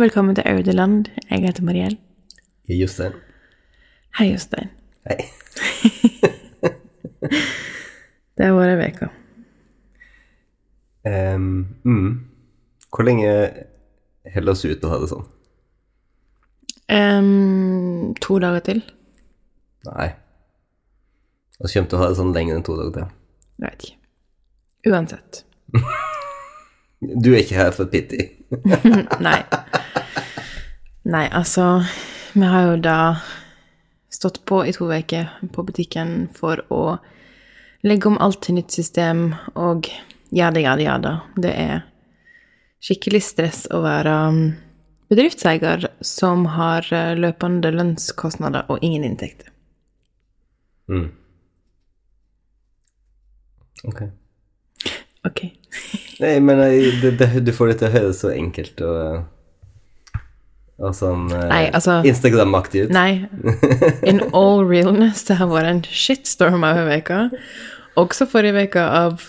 og 0.00 0.04
velkommen 0.04 0.34
til 0.34 0.44
Audeland. 0.48 1.04
Jeg 1.30 1.40
heter 1.40 1.62
Mariell. 1.62 1.98
Jostein. 2.68 3.12
Hei, 4.16 4.32
Jostein. 4.32 4.68
Hei. 5.04 5.16
Det 8.36 8.46
har 8.46 8.54
vært 8.56 8.80
ei 8.80 8.92
uke. 8.94 9.08
Um, 11.04 11.66
mm. 11.84 12.12
Hvor 12.88 13.04
lenge 13.04 13.28
holder 14.32 14.52
oss 14.54 14.64
ut 14.64 14.86
å 14.88 14.92
ha 14.94 14.98
det 15.02 15.10
sånn? 15.12 15.26
Um, 16.88 18.16
to 18.24 18.40
dager 18.40 18.64
til. 18.70 18.80
Nei. 19.90 20.08
Vi 21.60 21.74
kommer 21.74 21.92
til 21.92 21.98
å 21.98 22.02
ha 22.06 22.08
det 22.08 22.20
sånn 22.22 22.32
lenger 22.38 22.56
enn 22.56 22.64
to 22.64 22.80
dager 22.80 22.96
til. 22.96 23.12
Jeg 23.58 23.68
vet 23.68 23.90
ikke. 23.90 24.00
Uansett. 24.94 25.44
Du 27.00 27.32
er 27.32 27.40
ikke 27.40 27.56
her 27.56 27.70
for 27.72 27.88
pity. 27.88 28.26
Nei. 29.26 29.40
Nei, 31.08 31.26
altså 31.32 31.82
Vi 32.34 32.44
har 32.44 32.66
jo 32.66 32.74
da 32.84 32.98
stått 34.12 34.42
på 34.44 34.60
i 34.66 34.72
to 34.76 34.90
uker 34.90 35.30
på 35.54 35.64
butikken 35.64 36.28
for 36.36 36.60
å 36.68 36.98
legge 37.86 38.10
om 38.10 38.18
alt 38.20 38.42
til 38.44 38.58
nytt 38.58 38.74
system 38.74 39.30
og 39.54 39.88
jada, 40.30 40.60
jada, 40.60 40.82
jada. 40.84 41.14
Det 41.40 41.52
er 41.56 41.78
skikkelig 42.84 43.22
stress 43.24 43.62
å 43.72 43.80
være 43.84 44.16
um, 44.28 44.42
bedriftseier 45.10 45.88
som 46.04 46.44
har 46.54 46.86
eh, 46.94 47.14
løpende 47.18 47.72
lønnskostnader 47.74 48.68
og 48.70 48.84
ingen 48.84 49.06
inntekter. 49.08 49.48
Mm. 50.90 51.08
Ok. 53.88 54.04
Ok. 55.26 55.42
Nei, 56.20 56.38
men 56.44 56.58
nei, 56.60 56.72
det, 57.00 57.14
det, 57.20 57.28
du 57.46 57.52
får 57.56 57.72
det 57.72 57.76
til 57.80 57.88
å 57.88 57.94
høres 57.94 58.22
så 58.24 58.32
enkelt 58.34 58.82
og 58.84 59.28
og 60.80 60.94
sånn 60.96 61.26
eh, 61.28 61.46
Nei, 61.50 61.64
altså- 61.76 61.98
Instagram-aktig 62.08 62.86
ut. 62.86 62.92
Nei. 62.96 63.26
In 64.08 64.22
all 64.32 64.62
realness, 64.64 65.26
det 65.28 65.36
har 65.36 65.50
vært 65.50 65.68
en 65.68 65.82
shitstorm 65.84 66.64
av 66.64 66.80
veka. 66.88 67.26
Også 68.00 68.24
forrige 68.30 68.64
uke 68.64 68.80
av 68.80 69.26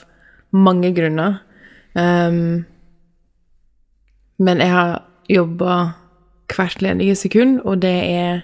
mange 0.55 0.93
grunner. 0.95 1.41
Um, 1.91 2.63
men 4.39 4.63
jeg 4.63 4.71
har 4.71 5.01
jobba 5.27 5.75
hvert 6.51 6.81
ledige 6.83 7.17
sekund, 7.19 7.59
og 7.67 7.81
det 7.83 7.97
er 7.99 8.41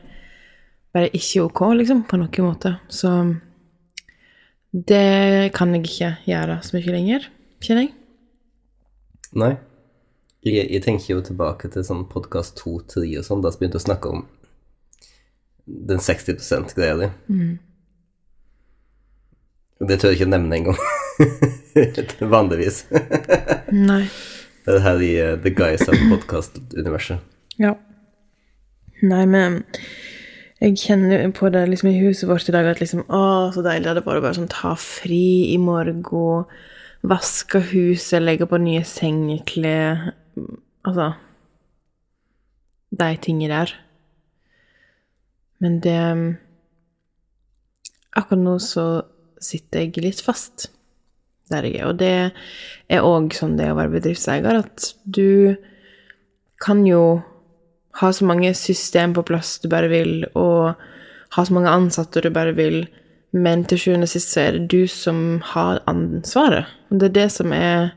bare 0.95 1.11
ikke 1.15 1.45
ok, 1.47 1.63
liksom, 1.79 2.03
på 2.11 2.19
noen 2.19 2.47
måte. 2.47 2.75
Så 2.91 3.11
det 4.71 5.53
kan 5.55 5.73
jeg 5.75 5.87
ikke 5.87 6.11
gjøre 6.27 6.59
så 6.63 6.75
mye 6.75 6.95
lenger, 6.95 7.27
kjenner 7.63 7.87
jeg. 7.87 7.93
Nei. 9.37 9.53
Jeg, 10.45 10.67
jeg 10.71 10.83
tenker 10.85 11.15
jo 11.15 11.21
tilbake 11.25 11.69
til 11.73 11.85
sånn 11.85 12.05
podkast 12.11 12.59
2-3 12.61 13.05
og 13.19 13.25
sånn, 13.27 13.43
da 13.43 13.51
vi 13.53 13.63
begynte 13.63 13.81
å 13.81 13.85
snakke 13.85 14.11
om 14.13 14.25
den 15.67 15.99
60 15.99 16.39
%-greia 16.39 16.97
di. 17.01 17.09
Mm. 17.27 17.55
Det 19.87 19.99
tør 19.99 20.13
jeg 20.13 20.21
ikke 20.21 20.31
nevne 20.31 20.61
engang. 20.61 20.79
Vanligvis. 22.33 22.85
Nei. 23.73 24.05
Det 24.65 24.77
er 24.77 24.83
her 24.83 25.03
i 25.03 25.11
uh, 25.21 25.33
The 25.43 25.51
Guys 25.55 25.85
of 25.87 25.99
Podcast-universet. 26.09 27.21
Ja. 27.61 27.75
Nei, 29.05 29.25
men 29.29 29.61
jeg 30.61 30.79
kjenner 30.81 31.21
jo 31.21 31.33
på 31.37 31.51
det 31.53 31.67
liksom 31.69 31.91
i 31.91 31.99
huset 31.99 32.25
vårt 32.29 32.49
i 32.49 32.55
dag 32.55 32.65
at 32.71 32.79
liksom 32.81 33.03
Å, 33.13 33.21
så 33.53 33.61
deilig 33.61 33.85
det 33.85 33.91
hadde 33.91 34.03
vært 34.07 34.21
å 34.21 34.25
bare 34.25 34.37
sånn 34.39 34.49
ta 34.49 34.73
fri 34.81 35.53
i 35.53 35.59
morgen, 35.61 36.01
vaske 37.07 37.61
huset, 37.71 38.21
legge 38.23 38.47
på 38.49 38.59
nye 38.61 38.83
sengeklær 38.87 40.11
Altså 40.87 41.11
De 42.97 43.07
tingene 43.19 43.51
der. 43.51 43.73
Men 45.59 45.79
det 45.83 45.99
Akkurat 48.17 48.41
nå 48.41 48.57
så 48.63 48.85
sitter 49.43 49.83
jeg 49.83 50.01
litt 50.01 50.21
fast 50.25 50.71
der 51.51 51.67
jeg 51.67 51.81
er. 51.81 51.89
Og 51.89 51.99
det 51.99 52.13
er 52.89 53.05
òg 53.05 53.35
sånn 53.35 53.57
det 53.59 53.69
å 53.71 53.77
være 53.77 53.93
bedriftseier, 53.93 54.57
at 54.57 54.91
du 55.05 55.55
kan 56.63 56.81
jo 56.87 57.21
ha 58.01 58.09
så 58.13 58.25
mange 58.25 58.53
system 58.57 59.13
på 59.13 59.25
plass 59.27 59.57
du 59.61 59.69
bare 59.71 59.89
vil, 59.91 60.25
og 60.33 60.73
ha 61.35 61.45
så 61.45 61.53
mange 61.53 61.73
ansatte 61.73 62.23
du 62.25 62.31
bare 62.33 62.55
vil, 62.57 62.85
men 63.35 63.63
til 63.67 63.79
sjuende 63.81 64.07
og 64.07 64.11
sist 64.11 64.33
så 64.33 64.45
er 64.45 64.57
det 64.57 64.67
du 64.71 64.87
som 64.91 65.41
har 65.53 65.81
ansvaret. 65.89 66.69
Og 66.89 66.99
det 66.99 67.09
er 67.09 67.17
det 67.21 67.31
som 67.31 67.53
er 67.53 67.93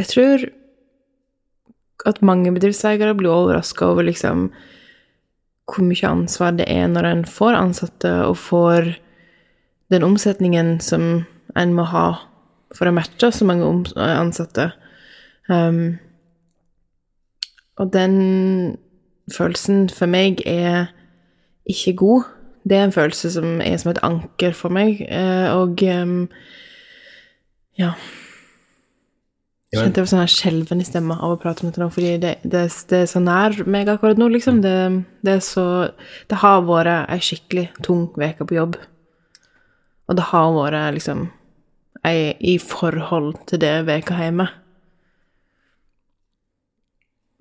Jeg 0.00 0.06
tror 0.08 0.44
at 2.08 2.22
mange 2.24 2.52
bedriftseiere 2.52 3.14
blir 3.14 3.30
overraska 3.30 3.84
over 3.84 4.02
liksom 4.02 4.50
hvor 5.70 5.84
mye 5.84 6.08
ansvar 6.08 6.50
det 6.56 6.66
er 6.68 6.88
når 6.88 7.06
en 7.06 7.24
får 7.28 7.54
ansatte 7.54 8.10
og 8.24 8.36
får 8.36 8.94
den 9.92 10.02
omsetningen 10.02 10.80
som 10.80 11.24
en 11.56 11.74
må 11.74 11.84
ha 11.90 12.06
for 12.74 12.88
å 12.88 12.94
matche 12.94 13.30
så 13.34 13.46
mange 13.46 13.66
ansatte. 13.96 14.70
Um, 15.50 15.98
og 17.80 17.92
den 17.92 18.76
følelsen 19.32 19.88
for 19.90 20.10
meg 20.10 20.42
er 20.46 20.92
ikke 21.66 21.96
god. 22.02 22.28
Det 22.68 22.76
er 22.76 22.86
en 22.86 22.94
følelse 22.94 23.30
som 23.32 23.60
er 23.64 23.78
som 23.80 23.92
et 23.92 24.02
anker 24.04 24.52
for 24.56 24.72
meg, 24.74 25.00
eh, 25.08 25.48
og 25.56 25.80
um, 25.80 26.26
ja 27.78 27.94
Jeg 29.70 29.78
Kjente 29.78 30.00
jeg 30.00 30.04
var 30.04 30.10
sånn 30.10 30.20
her 30.20 30.32
skjelven 30.34 30.82
i 30.82 30.84
stemma 30.84 31.16
av 31.22 31.36
å 31.36 31.40
prate 31.40 31.62
om 31.62 31.70
dette 31.70 31.80
nå, 31.80 31.88
fordi 31.94 32.16
det, 32.20 32.32
det, 32.42 32.64
det 32.90 33.04
er 33.04 33.10
så 33.10 33.22
nær 33.22 33.54
meg 33.70 33.88
akkurat 33.88 34.18
nå, 34.18 34.26
liksom. 34.34 34.58
Det, 34.64 34.74
det 35.22 35.36
er 35.36 35.44
så 35.46 35.66
Det 36.28 36.40
har 36.42 36.64
vært 36.66 37.06
ei 37.14 37.20
skikkelig 37.22 37.68
tung 37.86 38.08
uke 38.10 38.48
på 38.50 38.58
jobb. 38.58 38.80
Og 40.10 40.18
det 40.18 40.26
har 40.32 40.50
vært 40.56 40.96
liksom 40.98 41.28
ei 42.02 42.34
i 42.40 42.56
forhold 42.58 43.44
til 43.46 43.62
det 43.62 43.76
veka 43.86 44.18
hjemme. 44.18 44.48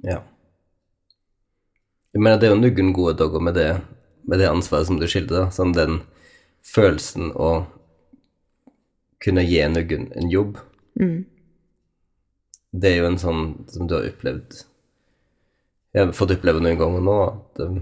Ja. 0.05 0.21
Jeg 2.13 2.21
mener, 2.21 2.37
det 2.37 2.49
er 2.49 2.53
jo 2.53 2.61
noen 2.61 2.93
gode 2.93 3.17
dager 3.19 3.41
med 3.43 3.57
det, 3.57 3.69
med 4.29 4.41
det 4.41 4.49
ansvaret 4.49 4.89
som 4.89 4.99
du 5.01 5.07
skildrer. 5.09 5.49
Sånn 5.53 5.73
den 5.75 6.01
følelsen 6.65 7.31
å 7.33 7.65
kunne 9.23 9.43
gi 9.43 9.61
noen 9.71 10.09
en 10.15 10.31
jobb. 10.31 10.59
Det 12.69 12.91
er 12.91 12.99
jo 13.01 13.07
en 13.09 13.21
sånn 13.21 13.45
som 13.71 13.87
du 13.89 13.95
har 13.97 14.05
opplevd 14.11 14.59
Jeg 15.95 16.03
har 16.03 16.11
fått 16.13 16.35
oppleve 16.35 16.61
noen 16.61 16.77
ganger 16.77 17.01
nå, 17.01 17.15
at 17.25 17.61
um, 17.65 17.79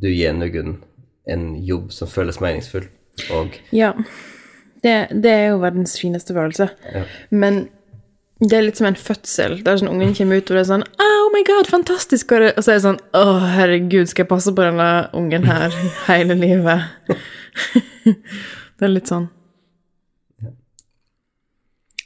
du 0.00 0.08
gir 0.08 0.32
noen 0.32 0.78
en 1.28 1.42
jobb 1.60 1.90
som 1.92 2.08
føles 2.08 2.40
meningsfull, 2.40 2.88
og 3.36 3.58
Ja. 3.74 3.92
Det, 4.82 4.94
det 5.12 5.30
er 5.30 5.44
jo 5.52 5.60
verdens 5.62 5.92
fineste 6.00 6.34
følelse. 6.34 6.66
Ja. 6.90 7.04
Men 7.30 7.68
det 8.42 8.56
er 8.56 8.64
litt 8.66 8.78
som 8.80 8.88
en 8.88 8.98
fødsel, 8.98 9.60
der 9.62 9.78
sånn 9.78 9.90
ungen 9.92 10.14
kommer 10.18 10.40
ut, 10.40 10.48
og 10.50 10.56
det 10.56 10.62
er 10.64 10.70
sånn 10.70 10.84
Oh 11.02 11.28
my 11.30 11.44
god, 11.46 11.68
fantastisk! 11.70 12.32
Og 12.34 12.58
så 12.58 12.72
er 12.72 12.78
det 12.80 12.84
sånn 12.86 12.98
Å, 13.14 13.24
herregud, 13.54 14.10
skal 14.10 14.24
jeg 14.24 14.32
passe 14.32 14.54
på 14.54 14.64
denne 14.64 14.88
ungen 15.14 15.46
her 15.46 15.76
hele 16.08 16.34
livet? 16.40 17.12
det 18.06 18.88
er 18.88 18.90
litt 18.90 19.12
sånn. 19.12 19.28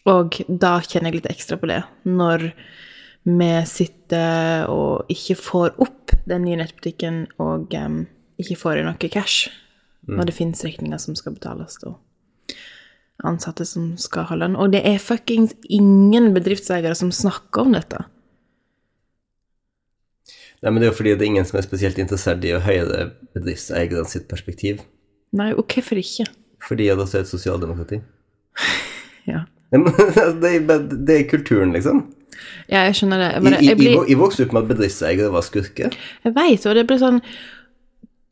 Og 0.07 0.37
da 0.47 0.77
kjenner 0.85 1.11
jeg 1.11 1.23
litt 1.23 1.33
ekstra 1.33 1.59
på 1.59 1.71
det, 1.71 1.81
når 2.07 2.51
vi 3.27 3.53
sitter 3.67 4.69
og 4.71 5.09
ikke 5.11 5.35
får 5.41 5.81
opp 5.83 6.15
den 6.31 6.45
nye 6.47 6.61
nettbutikken, 6.61 7.25
og 7.43 7.75
um, 7.75 8.05
ikke 8.39 8.59
får 8.61 8.83
i 8.83 8.85
noe 8.87 9.11
cash, 9.11 9.49
når 10.07 10.29
det 10.29 10.37
finnes 10.37 10.63
regninger 10.63 11.01
som 11.03 11.17
skal 11.19 11.35
betales, 11.35 11.81
og 11.83 11.97
ansatte 13.25 13.65
som 13.69 13.95
skal 14.01 14.29
ha 14.31 14.37
lønn. 14.43 14.57
Og 14.61 14.75
det 14.75 14.83
er 14.89 15.01
fuckings 15.03 15.55
ingen 15.73 16.33
bedriftseiere 16.37 16.95
som 16.99 17.13
snakker 17.15 17.65
om 17.65 17.77
dette. 17.77 18.03
Nei, 20.65 20.73
men 20.73 20.81
det 20.81 20.89
er 20.89 20.93
jo 20.93 20.99
fordi 20.99 21.15
det 21.15 21.25
er 21.25 21.31
ingen 21.31 21.49
som 21.49 21.61
er 21.61 21.67
spesielt 21.67 21.99
interessert 22.03 22.45
i 22.45 22.55
å 22.57 22.63
høre 22.65 23.11
bedriftseierne 23.37 24.09
sitt 24.11 24.27
perspektiv. 24.31 24.81
Nei, 25.37 25.53
og 25.55 25.67
hvorfor 25.69 26.01
ikke? 26.01 26.27
Fordi 26.67 26.89
det 26.89 26.97
også 26.97 27.21
er 27.21 27.27
et 27.27 27.33
sosialdemokrati. 27.33 28.03
Ja. 29.27 29.41
Det 29.75 30.51
er, 30.55 30.83
det 30.87 31.15
er 31.17 31.25
kulturen, 31.27 31.73
liksom. 31.75 32.05
Ja, 32.71 32.85
jeg 32.87 32.95
skjønner 32.95 33.19
det. 33.19 33.31
Jeg, 33.33 33.41
I, 33.41 33.45
bare, 33.45 33.59
jeg, 33.65 33.79
blir, 33.81 33.97
jeg 34.07 34.19
vokste 34.21 34.45
opp 34.47 34.53
med 34.55 34.63
at 34.63 34.69
bedriftseiere 34.71 35.31
var 35.35 35.43
skurker. 35.43 35.97
jeg 36.23 36.35
vet, 36.37 36.67
og 36.71 36.77
det 36.79 36.85
blir 36.87 37.01
sånn 37.01 37.19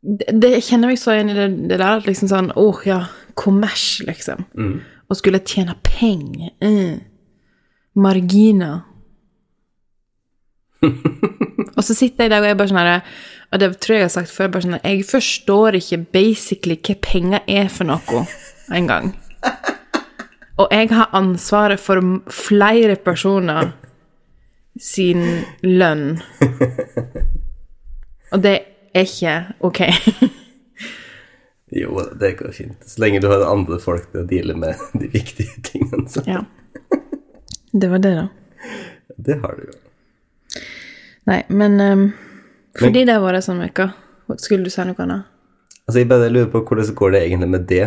det, 0.05 0.29
det 0.31 0.51
jeg 0.53 0.65
kjenner 0.69 0.93
meg 0.93 1.01
så 1.01 1.15
igjen 1.15 1.33
i 1.33 1.35
det, 1.35 1.47
det 1.67 1.79
der, 1.81 1.99
at 1.99 2.07
liksom 2.07 2.29
sånn 2.31 2.47
Åh, 2.55 2.81
ja, 2.87 3.01
kommers, 3.35 4.01
liksom. 4.07 4.45
Og 5.09 5.19
skulle 5.19 5.43
tjene 5.45 5.75
penger. 5.83 6.51
Mm. 6.61 6.99
Marginer. 7.95 8.79
og 11.77 11.83
så 11.83 11.93
sitter 11.95 12.25
jeg 12.25 12.31
der 12.31 12.43
og 12.43 12.49
jeg 12.49 12.57
bare 12.59 12.69
sånn 12.69 12.77
her 12.77 13.13
Og 13.55 13.61
det 13.61 13.69
tror 13.81 13.95
jeg 13.95 14.01
jeg 14.01 14.05
har 14.05 14.11
sagt 14.11 14.33
før, 14.33 14.49
bare 14.51 14.65
sånn 14.65 14.75
Jeg 14.83 15.05
forstår 15.07 15.77
ikke 15.79 16.01
basically 16.13 16.75
hva 16.75 16.95
penger 17.01 17.47
er 17.47 17.69
for 17.71 17.87
noe 17.89 18.25
engang. 18.75 19.13
Og 20.57 20.67
jeg 20.71 20.91
har 20.91 21.15
ansvaret 21.15 21.79
for 21.79 21.99
flere 22.31 22.95
personer 22.95 23.73
sin 24.79 25.23
lønn. 25.63 26.19
Og 28.33 28.43
det 28.43 28.55
er 28.95 29.07
ikke 29.07 29.35
ok. 29.59 29.81
Jo, 31.71 31.97
det 32.19 32.31
går 32.39 32.51
fint. 32.53 32.83
Så 32.85 33.01
lenge 33.01 33.19
du 33.23 33.27
har 33.31 33.41
andre 33.49 33.79
folk 33.81 34.11
til 34.11 34.21
å 34.21 34.27
deale 34.29 34.53
med 34.57 34.75
de 35.01 35.07
viktige 35.13 35.61
tingene. 35.65 36.05
Så. 36.11 36.21
Ja. 36.29 36.43
Det 37.73 37.89
var 37.91 37.99
det, 38.03 38.13
da. 38.15 38.27
Det 39.17 39.39
har 39.41 39.57
du 39.57 39.65
jo. 39.71 39.77
Nei, 41.25 41.39
men 41.49 41.79
um, 41.81 42.03
fordi 42.77 43.01
det 43.07 43.15
har 43.17 43.23
vært 43.23 43.43
sånn 43.47 43.63
uke, 43.65 43.89
skulle 44.37 44.67
du 44.67 44.69
si 44.73 44.83
noe 44.85 44.99
annet? 45.01 45.25
Altså, 45.85 45.99
jeg 46.01 46.09
bare 46.09 46.29
lurer 46.31 46.51
på 46.53 46.61
hvordan 46.65 46.93
går 46.97 47.15
det 47.15 47.21
egentlig 47.25 47.49
med 47.55 47.65
det? 47.69 47.85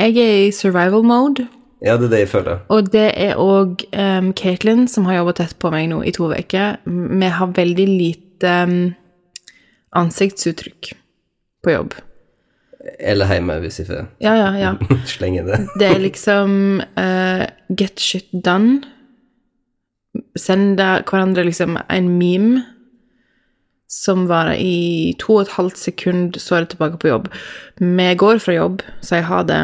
Jeg 0.00 0.16
er 0.16 0.38
i 0.46 0.52
survival 0.56 1.04
mode, 1.04 1.44
Ja, 1.84 1.96
det 2.00 2.06
er 2.08 2.12
det 2.14 2.18
jeg 2.22 2.30
føler. 2.32 2.60
og 2.72 2.88
det 2.92 3.04
er 3.20 3.36
òg 3.42 3.84
um, 3.92 4.32
Caitlin, 4.38 4.86
som 4.88 5.04
har 5.08 5.18
jobba 5.20 5.34
tett 5.42 5.54
på 5.60 5.70
meg 5.74 5.88
nå 5.90 6.00
i 6.08 6.12
to 6.14 6.30
uker. 6.32 6.78
Vi 6.86 7.30
har 7.36 7.54
veldig 7.56 7.86
lite 7.90 8.52
um, 8.66 8.76
ansiktsuttrykk 10.00 10.92
på 11.62 11.74
jobb. 11.74 11.94
Eller 12.98 13.30
hjemme, 13.30 13.60
hvis 13.62 13.78
jeg 13.78 13.88
får 13.92 14.06
Ja, 14.24 14.34
ja, 14.34 14.50
ja. 14.58 14.72
slenge 15.14 15.44
det. 15.46 15.60
Det 15.78 15.86
er 15.86 16.02
liksom 16.02 16.82
uh, 16.98 17.46
get 17.70 18.02
shit 18.02 18.28
done. 18.32 18.82
Sende 20.38 20.88
hverandre 21.06 21.46
liksom 21.46 21.78
en 21.86 22.10
meme 22.18 22.64
som 23.92 24.24
varer 24.26 24.56
i 24.56 25.12
to 25.20 25.36
og 25.36 25.44
et 25.44 25.54
halvt 25.58 25.78
sekund, 25.78 26.36
så 26.40 26.56
er 26.56 26.64
det 26.64 26.72
tilbake 26.72 26.98
på 27.00 27.10
jobb. 27.10 27.26
Vi 27.76 28.06
går 28.18 28.40
fra 28.40 28.54
jobb, 28.56 28.84
sier 29.04 29.26
ha 29.28 29.42
det. 29.44 29.62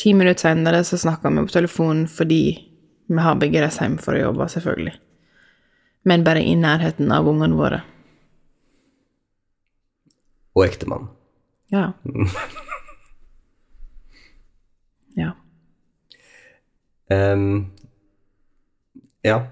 Ti 0.00 0.12
minutter 0.16 0.50
senere 0.50 0.82
så 0.84 0.98
snakker 1.00 1.32
vi 1.32 1.46
på 1.48 1.54
telefonen 1.56 2.04
fordi 2.08 2.42
vi 3.10 3.22
har 3.24 3.40
begge 3.40 3.62
reist 3.64 3.80
hjem 3.80 3.96
for 4.00 4.14
å 4.14 4.26
jobbe, 4.28 4.46
selvfølgelig. 4.52 4.92
Men 6.06 6.24
bare 6.24 6.44
i 6.44 6.52
nærheten 6.56 7.10
av 7.12 7.28
ungene 7.28 7.56
våre. 7.56 7.80
Og 10.56 10.66
ektemann. 10.68 11.08
Ja. 11.70 11.92
Ja. 15.18 15.32
Um, 17.10 17.66
ja. 19.26 19.46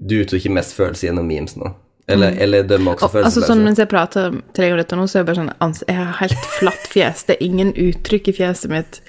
Du 0.00 0.14
uttrykker 0.22 0.50
mest 0.50 0.72
følelse 0.72 1.06
gjennom 1.06 1.26
memes 1.28 1.52
nå? 1.60 1.68
Eller, 2.10 2.32
eller 2.42 2.64
dømmer 2.66 2.96
også 2.96 3.10
følelser. 3.12 3.26
altså 3.28 3.44
sånn, 3.52 3.60
Mens 3.66 3.78
jeg 3.78 3.90
prater 3.90 4.32
til 4.56 4.64
deg 4.64 4.72
om 4.72 4.80
dette 4.80 4.96
nå, 4.98 5.04
så 5.06 5.18
er 5.18 5.20
jeg 5.20 5.28
bare 5.28 5.42
sånn 5.42 5.76
Jeg 5.84 5.98
har 5.98 6.16
helt 6.22 6.48
flatt 6.56 6.88
fjes. 6.90 7.26
Det 7.28 7.36
er 7.36 7.44
ingen 7.44 7.74
uttrykk 7.76 8.32
i 8.32 8.36
fjeset 8.40 8.72
mitt. 8.72 9.00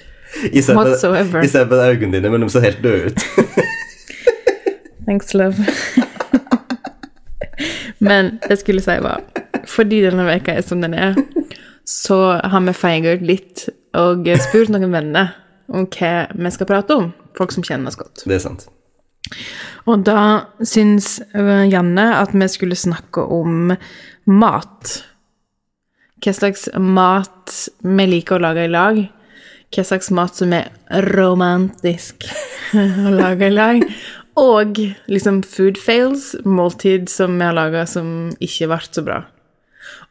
Whatsoever. 0.76 1.48
Ser 1.50 1.66
på 1.72 1.80
øynene 1.80 2.12
dine, 2.20 2.30
men 2.32 2.44
de 2.44 2.52
ser 2.52 2.68
helt 2.68 2.84
døde 2.84 3.10
ut. 3.10 3.24
Thanks, 5.08 5.34
love. 5.34 5.56
Men 8.02 8.36
det 8.42 8.56
jeg 8.56 8.58
skulle 8.62 8.82
si 8.82 8.94
var 9.02 9.20
Fordi 9.68 10.00
denne 10.02 10.24
veka 10.26 10.56
er 10.58 10.64
som 10.66 10.80
den 10.82 10.94
er, 10.98 11.14
så 11.88 12.18
har 12.38 12.66
vi 12.66 12.74
feigert 12.76 13.24
litt 13.26 13.66
og 13.98 14.28
spurt 14.40 14.70
noen 14.72 14.92
venner 14.92 15.34
om 15.72 15.86
hva 15.88 16.12
vi 16.32 16.52
skal 16.54 16.68
prate 16.68 16.96
om. 16.96 17.10
Folk 17.36 17.52
som 17.54 17.64
kjenner 17.64 17.92
oss 17.92 17.98
godt. 18.00 18.24
Det 18.28 18.36
er 18.36 18.44
sant. 18.44 18.66
Og 19.88 20.04
da 20.06 20.52
syns 20.66 21.16
øh, 21.34 21.64
Janne 21.70 22.12
at 22.18 22.34
vi 22.36 22.48
skulle 22.50 22.78
snakke 22.78 23.24
om 23.24 23.72
mat. 24.28 24.92
Hva 26.22 26.34
slags 26.36 26.68
mat 26.78 27.56
vi 27.82 28.08
liker 28.10 28.38
å 28.38 28.44
lage 28.46 28.66
i 28.66 28.72
lag. 28.72 29.00
Hva 29.72 29.86
slags 29.88 30.12
mat 30.14 30.36
som 30.38 30.52
er 30.54 30.70
romantisk 31.16 32.28
å 33.08 33.14
lage 33.16 33.48
i 33.48 33.54
lag. 33.54 33.86
Og 34.40 34.78
liksom 35.12 35.42
food 35.44 35.80
fails, 35.80 36.32
måltid 36.48 37.10
som 37.12 37.34
vi 37.36 37.48
har 37.48 37.56
laga 37.56 37.84
som 37.88 38.30
ikke 38.40 38.70
ble 38.70 38.80
så 38.88 39.04
bra. 39.04 39.22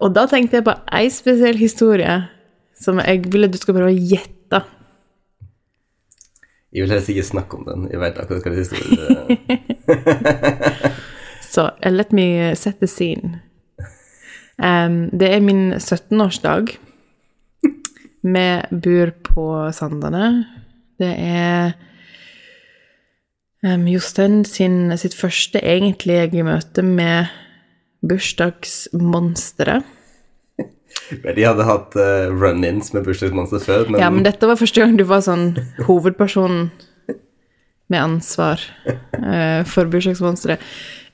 Og 0.01 0.13
da 0.15 0.25
tenkte 0.29 0.59
jeg 0.59 0.67
på 0.67 0.75
ei 0.93 1.09
spesiell 1.13 1.59
historie 1.59 2.19
som 2.81 2.99
jeg 3.01 3.27
vil 3.31 3.45
at 3.45 3.53
du 3.53 3.59
skal 3.61 3.77
prøve 3.77 3.91
å 3.91 4.05
gjette. 4.13 4.61
Jeg 6.71 6.85
vil 6.85 6.93
helst 6.95 7.11
ikke 7.11 7.27
snakke 7.27 7.59
om 7.59 7.67
den. 7.67 7.87
Jeg 7.91 7.99
vet 7.99 8.19
akkurat 8.21 8.45
hva 8.45 8.53
det 8.53 8.63
historien 8.63 8.91
Så 11.51 11.67
eh, 11.81 11.91
let 11.91 12.13
me 12.15 12.55
set 12.55 12.79
the 12.79 12.87
scene. 12.87 13.41
Um, 14.61 15.09
det 15.11 15.33
er 15.33 15.43
min 15.43 15.73
17-årsdag. 15.73 16.77
Vi 18.21 18.47
bor 18.71 19.11
på 19.25 19.45
Sandane. 19.75 20.45
Det 21.01 21.11
er 21.17 21.73
um, 23.65 23.87
Jostein 23.89 24.45
sitt 24.45 25.17
første 25.17 25.59
egentlige 25.59 26.45
møte 26.45 26.85
med 26.85 27.25
bursdagsmonsteret. 28.01 29.83
Vel, 31.11 31.35
De 31.37 31.43
hadde 31.45 31.67
hatt 31.67 31.97
uh, 31.99 32.29
run-ins 32.31 32.93
med 32.95 33.05
bursdagsmonster 33.07 33.63
før, 33.63 33.89
men, 33.89 34.01
Ja, 34.01 34.09
men 34.13 34.25
dette 34.27 34.49
var 34.49 34.59
første 34.59 34.83
gang 34.83 34.97
du 34.99 35.05
var 35.09 35.23
sånn 35.25 35.53
hovedperson 35.87 36.69
med 37.91 37.99
ansvar 37.99 38.63
uh, 38.87 39.61
for 39.67 39.91
bursdagsmonsteret. 39.91 40.63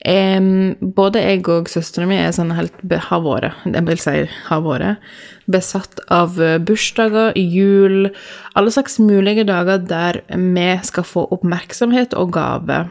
Um, 0.06 0.76
både 0.94 1.18
jeg 1.24 1.42
og 1.50 1.66
søstera 1.66 2.06
mi 2.06 2.14
er 2.14 2.30
sånn 2.30 2.52
helt 2.54 2.76
har 3.08 3.22
vært, 3.24 3.56
jeg 3.66 3.82
vil 3.88 3.98
si 3.98 4.12
har 4.46 4.60
vært, 4.62 5.08
besatt 5.50 5.98
av 6.12 6.36
eh, 6.38 6.60
bursdager, 6.62 7.32
jul, 7.34 8.12
alle 8.54 8.70
slags 8.70 9.00
mulige 9.02 9.42
dager 9.48 9.82
der 9.82 10.20
vi 10.30 10.68
skal 10.86 11.06
få 11.08 11.24
oppmerksomhet 11.34 12.14
og 12.14 12.30
gave. 12.36 12.84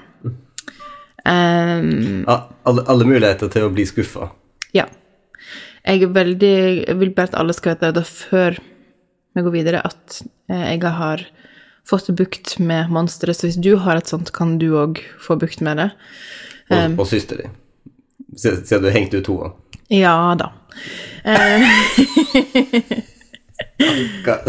Ja, 1.28 2.38
alle, 2.68 2.84
alle 2.88 3.06
muligheter 3.08 3.50
til 3.52 3.68
å 3.68 3.74
bli 3.74 3.86
skuffa. 3.90 4.30
ja. 4.74 4.86
Jeg 5.88 6.10
veldig 6.12 6.84
Jeg 6.88 6.98
vil 7.00 7.14
bare 7.16 7.30
at 7.30 7.36
alle 7.40 7.54
skal 7.56 7.76
vite 7.78 7.94
det 7.96 8.02
før 8.10 8.58
vi 9.38 9.44
går 9.46 9.54
videre, 9.54 9.80
at 9.88 10.18
eh, 10.50 10.74
jeg 10.74 10.82
har 10.98 11.22
fått 11.88 12.10
bukt 12.18 12.58
med 12.60 12.90
monsteret. 12.92 13.38
Så 13.38 13.48
hvis 13.48 13.56
du 13.64 13.78
har 13.80 13.96
et 13.96 14.10
sånt, 14.12 14.34
kan 14.36 14.58
du 14.60 14.66
òg 14.76 15.00
få 15.24 15.38
bukt 15.40 15.62
med 15.64 15.78
det. 15.80 15.86
Og, 16.74 16.98
og 17.00 17.08
søster 17.08 17.40
di. 17.40 17.48
Siden 18.36 18.66
siden 18.68 18.84
du 18.84 18.90
hengte 18.92 19.22
ut 19.22 19.30
henne. 19.32 19.54
Ja 19.96 20.36
da. 20.36 20.50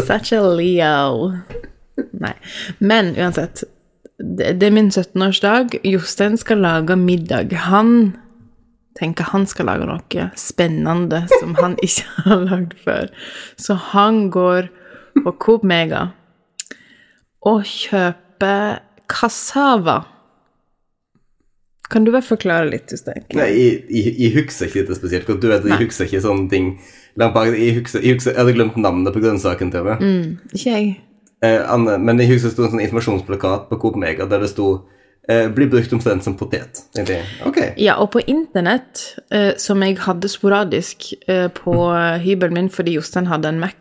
Such 0.03 0.33
a 0.37 0.41
Leo. 0.41 1.31
Nei. 2.19 2.33
Men 2.79 3.13
uansett. 3.15 3.63
Det, 4.19 4.63
er 4.63 4.73
min 4.75 4.89
17-årsdag. 4.91 5.79
Jostein 5.87 6.37
skal 6.37 6.59
lage 6.63 6.95
middag. 6.99 7.53
Han 7.69 8.17
tenker 8.99 9.29
han 9.31 9.45
skal 9.47 9.69
lage 9.69 9.87
noe 9.87 10.27
spennende 10.39 11.23
som 11.39 11.55
han 11.61 11.77
ikke 11.85 12.25
har 12.25 12.45
lagd 12.49 12.75
før. 12.83 13.09
Så 13.55 13.77
han 13.93 14.27
går 14.33 14.69
på 15.23 15.35
Coop 15.39 15.63
Mega 15.67 16.09
og 17.47 17.63
kjøper 17.63 18.81
cassava. 19.09 20.01
Kan 21.89 22.03
du 22.05 22.11
bare 22.13 22.25
forklare 22.25 22.67
litt, 22.69 22.91
Jostein? 22.91 23.23
Nei, 23.33 23.49
jeg, 23.89 24.33
husker 24.35 24.67
ikke 24.67 24.83
dette 24.83 24.99
spesielt 24.99 25.25
godt. 25.25 25.39
Du 25.41 25.47
vet, 25.49 25.65
jeg 25.65 25.87
husker 25.87 26.05
ikke 26.05 26.21
sånne 26.21 26.49
ting. 26.51 26.73
Jeg, 27.17 27.71
husker, 27.79 28.03
jeg, 28.03 28.19
hadde 28.35 28.53
glemt 28.53 28.77
navnet 28.77 29.15
på 29.15 29.23
grønnsaken 29.23 29.71
til 29.73 29.87
meg. 29.87 30.03
Ikke 30.53 30.75
jeg. 30.75 30.91
Eh, 31.41 31.59
Anne, 31.71 31.97
men 32.03 32.19
jeg 32.19 32.33
husker 32.33 32.49
det 32.49 32.55
sto 32.57 32.65
en 32.67 32.73
sånn 32.75 32.83
informasjonsplakat 32.83 33.69
på 33.69 33.79
Coop 33.79 33.99
Mega 33.99 34.27
der 34.27 34.43
det 34.43 34.51
sto 34.51 34.69
eh, 35.29 35.47
'Blir 35.47 35.69
brukt 35.71 35.93
omtrent 35.95 36.25
som 36.25 36.35
potet'. 36.35 36.81
Ok. 37.47 37.59
Ja, 37.79 37.95
og 38.01 38.11
på 38.11 38.23
internett, 38.27 39.15
eh, 39.31 39.53
som 39.55 39.79
jeg 39.83 40.01
hadde 40.03 40.27
sporadisk 40.27 41.13
på 41.55 41.75
hybelen 42.25 42.57
min 42.57 42.69
fordi 42.73 42.97
Jostein 42.97 43.29
hadde 43.31 43.53
en 43.53 43.61
Mac 43.61 43.75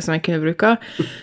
som 0.00 0.14
jeg 0.14 0.22
kunne 0.24 0.40
bruke, 0.40 0.70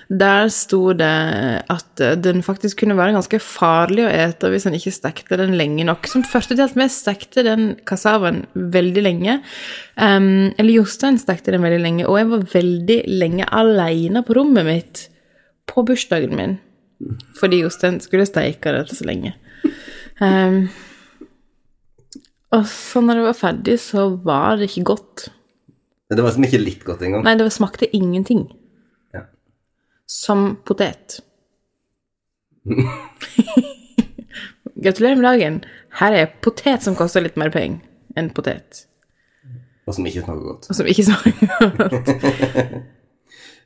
der 0.07 0.47
sto 0.53 0.93
det 0.93 1.65
at 1.67 2.03
den 2.21 2.43
faktisk 2.45 2.79
kunne 2.79 2.95
være 2.95 3.15
ganske 3.15 3.39
farlig 3.41 4.05
å 4.05 4.11
ete 4.13 4.47
hvis 4.47 4.67
en 4.69 4.77
ikke 4.77 4.93
stekte 4.93 5.39
den 5.41 5.57
lenge 5.57 5.83
nok. 5.83 6.07
Som 6.07 6.23
første 6.23 6.55
at 6.61 6.77
vi 6.77 6.87
stekte 6.87 7.43
den 7.43 7.75
cassavaen 7.83 8.45
veldig 8.55 9.03
lenge. 9.03 9.41
Eller 9.97 10.73
Jostein 10.77 11.17
stekte 11.17 11.51
den 11.51 11.65
veldig 11.65 11.81
lenge, 11.81 12.07
og 12.07 12.21
jeg 12.21 12.29
var 12.29 12.45
veldig 12.53 12.99
lenge 13.07 13.49
alene 13.49 14.23
på 14.23 14.37
rommet 14.37 14.69
mitt 14.69 15.10
på 15.71 15.83
bursdagen 15.87 16.35
min. 16.37 16.57
Fordi 17.39 17.61
Jostein 17.63 17.99
skulle 18.03 18.27
steike 18.29 18.73
det 18.75 18.89
så 18.93 19.05
lenge. 19.07 19.33
Um, 20.21 20.67
og 22.51 22.67
så 22.69 23.01
når 23.01 23.21
det 23.21 23.27
var 23.29 23.37
ferdig, 23.39 23.79
så 23.79 24.09
var 24.25 24.59
det 24.59 24.69
ikke 24.69 24.83
godt. 24.91 25.29
Det 26.11 26.19
var 26.19 26.29
liksom 26.29 26.45
ikke 26.49 26.59
litt 26.61 26.83
godt 26.85 27.05
engang. 27.07 27.23
Nei, 27.25 27.37
det 27.39 27.47
smakte 27.55 27.87
ingenting. 27.95 28.43
Ja. 29.15 29.23
Som 30.11 30.57
potet. 30.67 31.21
Gratulerer 34.83 35.15
med 35.15 35.25
dagen. 35.29 35.61
Her 36.01 36.17
er 36.19 36.33
potet 36.43 36.83
som 36.83 36.97
koster 36.99 37.23
litt 37.23 37.39
mer 37.39 37.53
penger 37.53 37.79
enn 38.19 38.29
potet. 38.35 38.85
Og 39.87 39.95
som 39.95 40.05
ikke 40.05 40.25
smaker 40.25 40.43
godt. 40.45 40.67
Og 40.69 40.77
som 40.77 40.89
ikke 40.91 41.07
smaker 41.07 41.77
godt. 41.79 42.07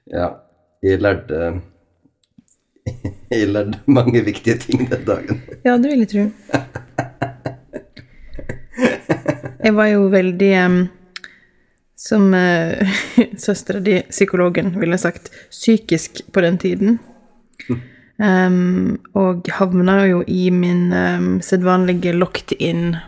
Ja, 0.05 0.27
jeg 0.85 0.99
lærte 1.01 1.63
Jeg 3.31 3.47
lærte 3.49 3.79
mange 3.89 4.21
viktige 4.25 4.57
ting 4.61 4.85
den 4.89 5.05
dagen. 5.07 5.41
Ja, 5.65 5.77
det 5.77 5.91
vil 5.91 5.99
jeg 6.05 6.09
tro. 6.11 6.25
Jeg 9.65 9.73
var 9.73 9.87
jo 9.89 10.07
veldig 10.13 10.53
Som 11.97 12.33
uh, 12.37 12.95
søstera 13.45 13.79
di, 13.79 14.01
psykologen, 14.09 14.79
ville 14.79 14.97
sagt, 15.01 15.31
psykisk 15.49 16.21
på 16.33 16.41
den 16.43 16.57
tiden. 16.61 16.99
Um, 18.19 18.99
og 19.17 19.47
havna 19.57 20.05
jo 20.05 20.23
i 20.27 20.49
min 20.53 20.93
um, 20.93 21.41
sedvanlige 21.41 22.13
locked 22.13 22.51
in-sak. 22.59 22.99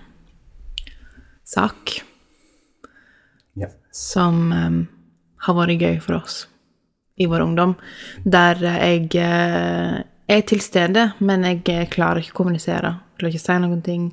Ja. 3.55 3.67
Som 3.93 4.51
um, 4.51 4.87
har 5.45 5.53
vært 5.59 5.79
gøy 5.83 5.99
for 6.01 6.13
oss 6.23 6.47
i 7.17 7.25
vår 7.25 7.45
ungdom, 7.47 7.73
der 8.23 8.61
jeg 8.61 9.09
eh, 9.21 9.97
er 10.27 10.45
til 10.47 10.61
stede, 10.61 11.11
men 11.19 11.45
jeg 11.47 11.63
eh, 11.73 11.87
klarer 11.89 12.21
ikke 12.21 12.35
å 12.35 12.39
kommunisere, 12.43 12.93
klarer 13.17 13.33
ikke 13.33 13.43
å 13.43 13.47
si 13.47 13.57
noen 13.63 13.83
ting, 13.85 14.07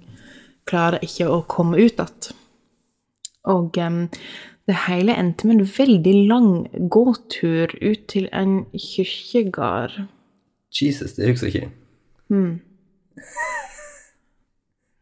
klarer 0.69 1.05
ikke 1.05 1.29
å 1.29 1.43
komme 1.49 1.81
ut 1.81 2.01
igjen. 2.01 2.33
Og 3.53 3.77
um, 3.77 4.05
det 4.65 4.77
hele 4.87 5.13
endte 5.21 5.45
med 5.45 5.59
en 5.61 5.69
veldig 5.69 6.15
lang 6.31 6.49
gåtur 6.89 7.75
ut 7.83 8.07
til 8.09 8.31
en 8.33 8.63
kirkegård. 8.73 9.99
Jesus, 10.73 11.13
det 11.19 11.29
husker 11.29 11.51
jeg 11.51 11.67
ikke. 11.67 11.73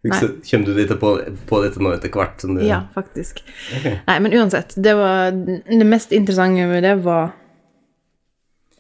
Husker, 0.03 0.33
kommer 0.51 0.67
du 0.67 0.75
dit 0.75 0.91
på, 0.99 1.11
på 1.47 1.59
dette 1.63 1.79
nå 1.79 1.93
etter 1.95 2.11
hvert? 2.11 2.41
Som 2.43 2.57
du, 2.57 2.65
Ja, 2.67 2.81
faktisk. 2.95 3.39
Nei, 3.85 4.17
men 4.19 4.35
uansett, 4.35 4.75
det 4.75 4.97
var 4.99 5.31
Det 5.31 5.87
mest 5.87 6.11
interessante 6.11 6.67
med 6.67 6.83
det 6.83 6.97
var 7.05 7.31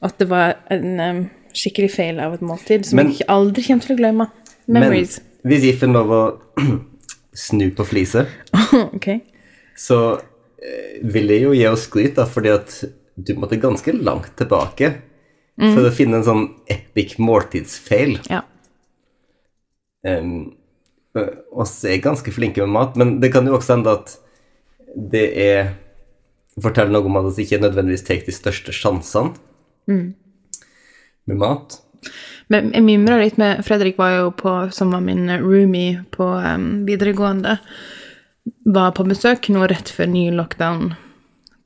at 0.02 0.18
det 0.18 0.28
var 0.30 0.56
en 0.72 1.00
um, 1.00 1.20
skikkelig 1.56 1.92
feil 1.94 2.20
av 2.22 2.36
et 2.36 2.44
måltid 2.44 2.86
som 2.88 3.00
Men- 3.00 3.12
jeg 3.14 3.28
aldri 3.30 3.64
kommer 3.66 3.86
til 3.86 3.96
å 3.96 4.00
glemme. 4.00 4.30
Men 4.66 4.88
hvis 4.92 5.64
jeg 5.66 5.78
får 5.80 5.92
lov 5.92 6.12
å 6.14 6.22
snu 7.46 7.70
på 7.76 7.86
fliset, 7.86 8.30
okay. 8.96 9.20
så 9.78 10.20
eh, 10.62 11.00
vil 11.02 11.32
jeg 11.32 11.46
jo 11.46 11.54
gi 11.56 11.66
oss 11.70 11.86
skryt, 11.88 12.14
da, 12.18 12.26
fordi 12.30 12.52
at 12.54 12.76
du 13.16 13.34
måtte 13.36 13.60
ganske 13.60 13.92
langt 13.98 14.32
tilbake 14.38 14.94
for 15.60 15.84
å 15.84 15.92
finne 15.94 16.18
en 16.18 16.26
sånn 16.26 16.44
epic 16.72 17.18
måltidsfeil. 17.20 18.16
Ja. 18.30 18.40
Um, 20.02 20.54
oss 21.52 21.76
er 21.84 22.00
ganske 22.02 22.32
flinke 22.34 22.64
med 22.64 22.72
mat, 22.72 22.96
men 22.98 23.18
det 23.22 23.30
kan 23.34 23.46
jo 23.46 23.58
også 23.58 23.76
hende 23.76 23.92
at 24.00 24.16
det 24.96 25.28
er 25.38 25.72
Forteller 26.60 26.92
noe 26.92 27.08
om 27.08 27.14
at 27.16 27.30
vi 27.32 27.46
ikke 27.46 27.62
nødvendigvis 27.62 28.02
tar 28.04 28.18
de 28.26 28.32
største 28.36 28.74
sjansene 28.76 29.30
med 29.90 31.36
mat. 31.38 31.80
Men 32.52 32.72
jeg 32.74 32.84
mimra 32.84 33.16
litt 33.20 33.38
med 33.40 33.62
Fredrik 33.64 34.00
var 34.00 34.16
jo 34.16 34.32
på, 34.36 34.52
som 34.74 34.92
var 34.92 35.04
min 35.04 35.30
roomie 35.40 36.02
på 36.12 36.26
um, 36.42 36.84
videregående, 36.88 37.56
var 38.66 38.92
på 38.96 39.06
besøk 39.06 39.48
nå 39.54 39.64
rett 39.70 39.92
før 39.92 40.10
ny 40.10 40.26
lockdown, 40.34 40.92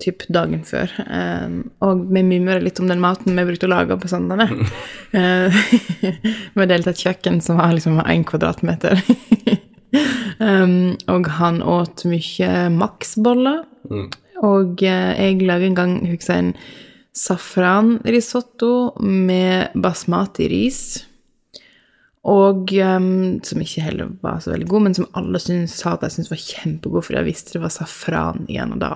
typ 0.02 0.26
dagen 0.32 0.62
før. 0.68 0.92
Um, 1.08 1.56
og 1.84 2.04
vi 2.12 2.22
mimra 2.26 2.60
litt 2.62 2.80
om 2.82 2.90
den 2.90 3.02
maten 3.02 3.38
vi 3.38 3.46
brukte 3.48 3.68
å 3.68 3.72
lage 3.72 3.98
på 4.00 4.12
søndagene. 4.12 4.50
Eh, 5.16 5.54
vi 6.58 6.64
delte 6.68 6.90
et 6.92 7.00
kjøkken 7.00 7.38
som 7.40 7.56
var 7.56 7.70
liksom 7.72 8.00
én 8.02 8.24
kvadratmeter. 8.26 8.98
um, 10.42 10.96
og 11.08 11.30
han 11.38 11.62
åt 11.62 12.02
mye 12.10 12.66
maksboller. 12.74 13.62
Mm. 13.88 14.10
Og 14.44 14.82
uh, 14.82 15.12
jeg 15.16 15.46
lagde 15.46 15.70
en 15.70 15.78
gang, 15.78 15.94
husker 16.10 16.34
jeg, 16.34 16.50
en 16.50 16.52
safranrisotto 17.16 18.72
med 19.00 19.74
basmati-ris. 19.74 20.80
Og 22.26 22.72
um, 22.82 23.38
som 23.46 23.62
ikke 23.62 23.84
heller 23.86 24.10
var 24.20 24.40
så 24.42 24.50
veldig 24.52 24.66
god, 24.68 24.82
men 24.82 24.96
som 24.98 25.06
alle 25.18 25.40
syns, 25.40 25.76
sa 25.78 25.94
at 25.94 26.02
jeg 26.04 26.16
syntes 26.16 26.32
var 26.32 26.42
kjempegod, 26.42 27.06
fordi 27.06 27.20
jeg 27.20 27.28
visste 27.28 27.54
det 27.54 27.62
var 27.62 27.74
safran 27.74 28.48
igjen, 28.50 28.74
og 28.74 28.82
da 28.82 28.92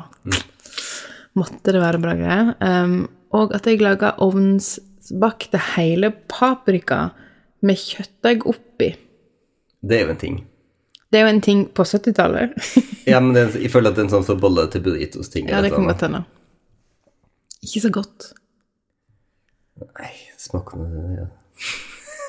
måtte 1.39 1.75
det 1.75 1.83
være 1.83 2.03
bra 2.03 2.17
greier. 2.19 2.53
Um, 2.59 3.05
og 3.37 3.55
at 3.55 3.69
jeg 3.71 3.83
laga 3.85 4.17
ovnsbakte 4.27 5.61
hele 5.77 6.11
paprika 6.33 7.13
med 7.63 7.79
kjøttdeig 7.79 8.49
oppi. 8.51 8.91
Det 9.81 9.97
er 9.97 10.09
jo 10.09 10.17
en 10.17 10.21
ting. 10.21 10.41
Det 11.11 11.21
er 11.21 11.27
jo 11.27 11.33
en 11.37 11.43
ting 11.43 11.63
på 11.75 11.87
70-tallet. 11.87 12.59
Ja, 13.09 13.19
men 13.23 13.33
det, 13.35 13.47
jeg 13.59 13.71
føler 13.73 13.91
at 13.91 13.97
det 13.97 14.05
er 14.05 14.09
en 14.09 14.13
sånn 14.19 14.27
som 14.27 14.43
bolle 14.43 14.67
til 14.71 14.83
burritos-ting. 14.85 15.49
ja, 15.53 15.63
det 15.65 15.73
kan 15.75 15.87
godt 15.89 16.05
hende. 16.07 16.25
Ikke 17.65 17.83
så 17.85 17.91
godt. 17.93 18.31
Nei, 19.81 20.13
smaker 20.41 20.81
det 20.81 21.05
ja. 21.19 21.29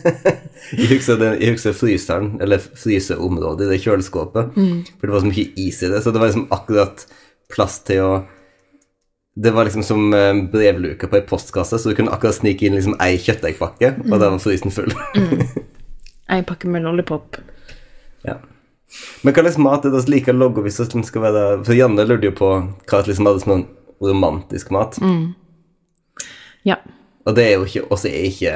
jeg, 0.76 0.88
husker 0.90 1.20
den, 1.22 1.36
jeg 1.38 1.54
husker 1.54 1.76
fryseren, 1.78 2.32
eller 2.42 2.58
fryseområdet 2.64 3.68
i 3.68 3.76
det 3.76 3.82
kjøleskapet. 3.84 4.56
For 4.56 5.06
det 5.06 5.14
var 5.14 5.22
så 5.22 5.30
mye 5.30 5.52
is 5.62 5.82
i 5.86 5.92
det, 5.92 6.02
så 6.02 6.14
det 6.14 6.22
var 6.24 6.32
liksom 6.32 6.48
akkurat 6.56 7.06
plass 7.54 7.78
til 7.86 8.02
å 8.02 8.16
Det 9.36 9.52
var 9.52 9.68
liksom 9.68 9.84
som 9.84 10.14
eh, 10.16 10.32
brevluke 10.48 11.10
på 11.12 11.18
ei 11.20 11.26
postkasse, 11.28 11.76
så 11.78 11.92
du 11.92 11.96
kunne 11.98 12.14
akkurat 12.16 12.38
snike 12.38 12.66
inn 12.66 12.78
liksom 12.78 12.96
ei 13.04 13.18
kjøttdeigpakke, 13.20 13.90
og 14.08 14.14
da 14.16 14.30
var 14.32 14.40
frysen 14.40 14.72
full. 14.72 14.94
En 16.32 16.46
pakke 16.48 16.68
med 16.72 16.82
lollipop. 16.82 17.36
ja. 18.26 18.40
Men 19.22 19.34
hva 19.34 19.44
slags 19.44 19.58
mat 19.62 19.86
er 19.86 19.92
det 19.94 20.02
vi 20.08 20.14
liker 20.16 20.34
å 20.34 20.40
logge 20.40 20.64
hvis 20.66 20.78
det 20.80 21.02
skal 21.06 21.22
være 21.22 21.42
For 21.66 21.76
Janne 21.76 22.06
lurte 22.08 22.30
jo 22.30 22.34
på 22.38 22.50
hva 22.64 23.02
som 23.02 23.10
liksom 23.10 23.28
hadde 23.28 23.44
sånn 23.44 23.66
romantisk 24.02 24.72
mat. 24.72 24.98
Ja. 26.66 26.75
Og 27.25 27.36
det 27.38 27.46
er 27.46 27.54
jo 27.60 27.66
ikke 27.68 27.86
oss 27.94 28.06
er 28.06 28.25
ikke 28.30 28.56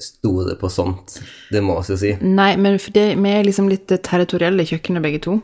store 0.00 0.56
på 0.58 0.68
sånt, 0.72 1.20
det 1.54 1.60
må 1.62 1.76
vi 1.80 1.92
jo 1.92 1.96
si. 2.00 2.12
Nei, 2.20 2.56
men 2.58 2.78
for 2.82 2.90
det, 2.96 3.12
vi 3.20 3.30
er 3.30 3.44
liksom 3.46 3.68
litt 3.70 3.86
territorielle 4.02 4.64
i 4.64 4.66
kjøkkenet, 4.72 5.04
begge 5.04 5.20
to. 5.22 5.36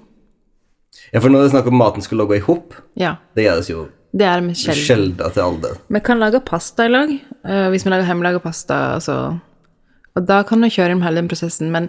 Ja, 1.15 1.21
for 1.23 1.31
når 1.31 1.45
det 1.45 1.49
er 1.51 1.55
snakk 1.55 1.69
om 1.71 1.79
maten 1.79 2.03
skulle 2.03 2.25
logge 2.25 2.41
i 2.41 2.45
hop, 2.45 2.75
Ja. 2.99 3.17
det 3.37 3.45
gjøres 3.47 3.71
jo 3.71 3.89
Det 4.13 4.27
er 4.27 4.41
vi 4.43 4.55
sjelden. 4.59 4.83
sjelden 4.85 5.33
til 5.33 5.43
alder. 5.43 5.77
Vi 5.89 6.01
kan 6.01 6.19
lage 6.19 6.41
pasta 6.45 6.85
i 6.85 6.89
lag, 6.91 7.11
eh, 7.45 7.69
hvis 7.71 7.85
vi 7.87 7.91
lager 7.91 8.07
hjemmelaga 8.11 8.41
pasta, 8.43 8.95
altså. 8.97 9.41
Og 10.17 10.27
da 10.27 10.43
kan 10.43 10.61
vi 10.61 10.69
kjøre 10.69 10.91
inn 10.97 11.03
hele 11.03 11.15
den 11.23 11.29
prosessen, 11.29 11.71
men 11.71 11.89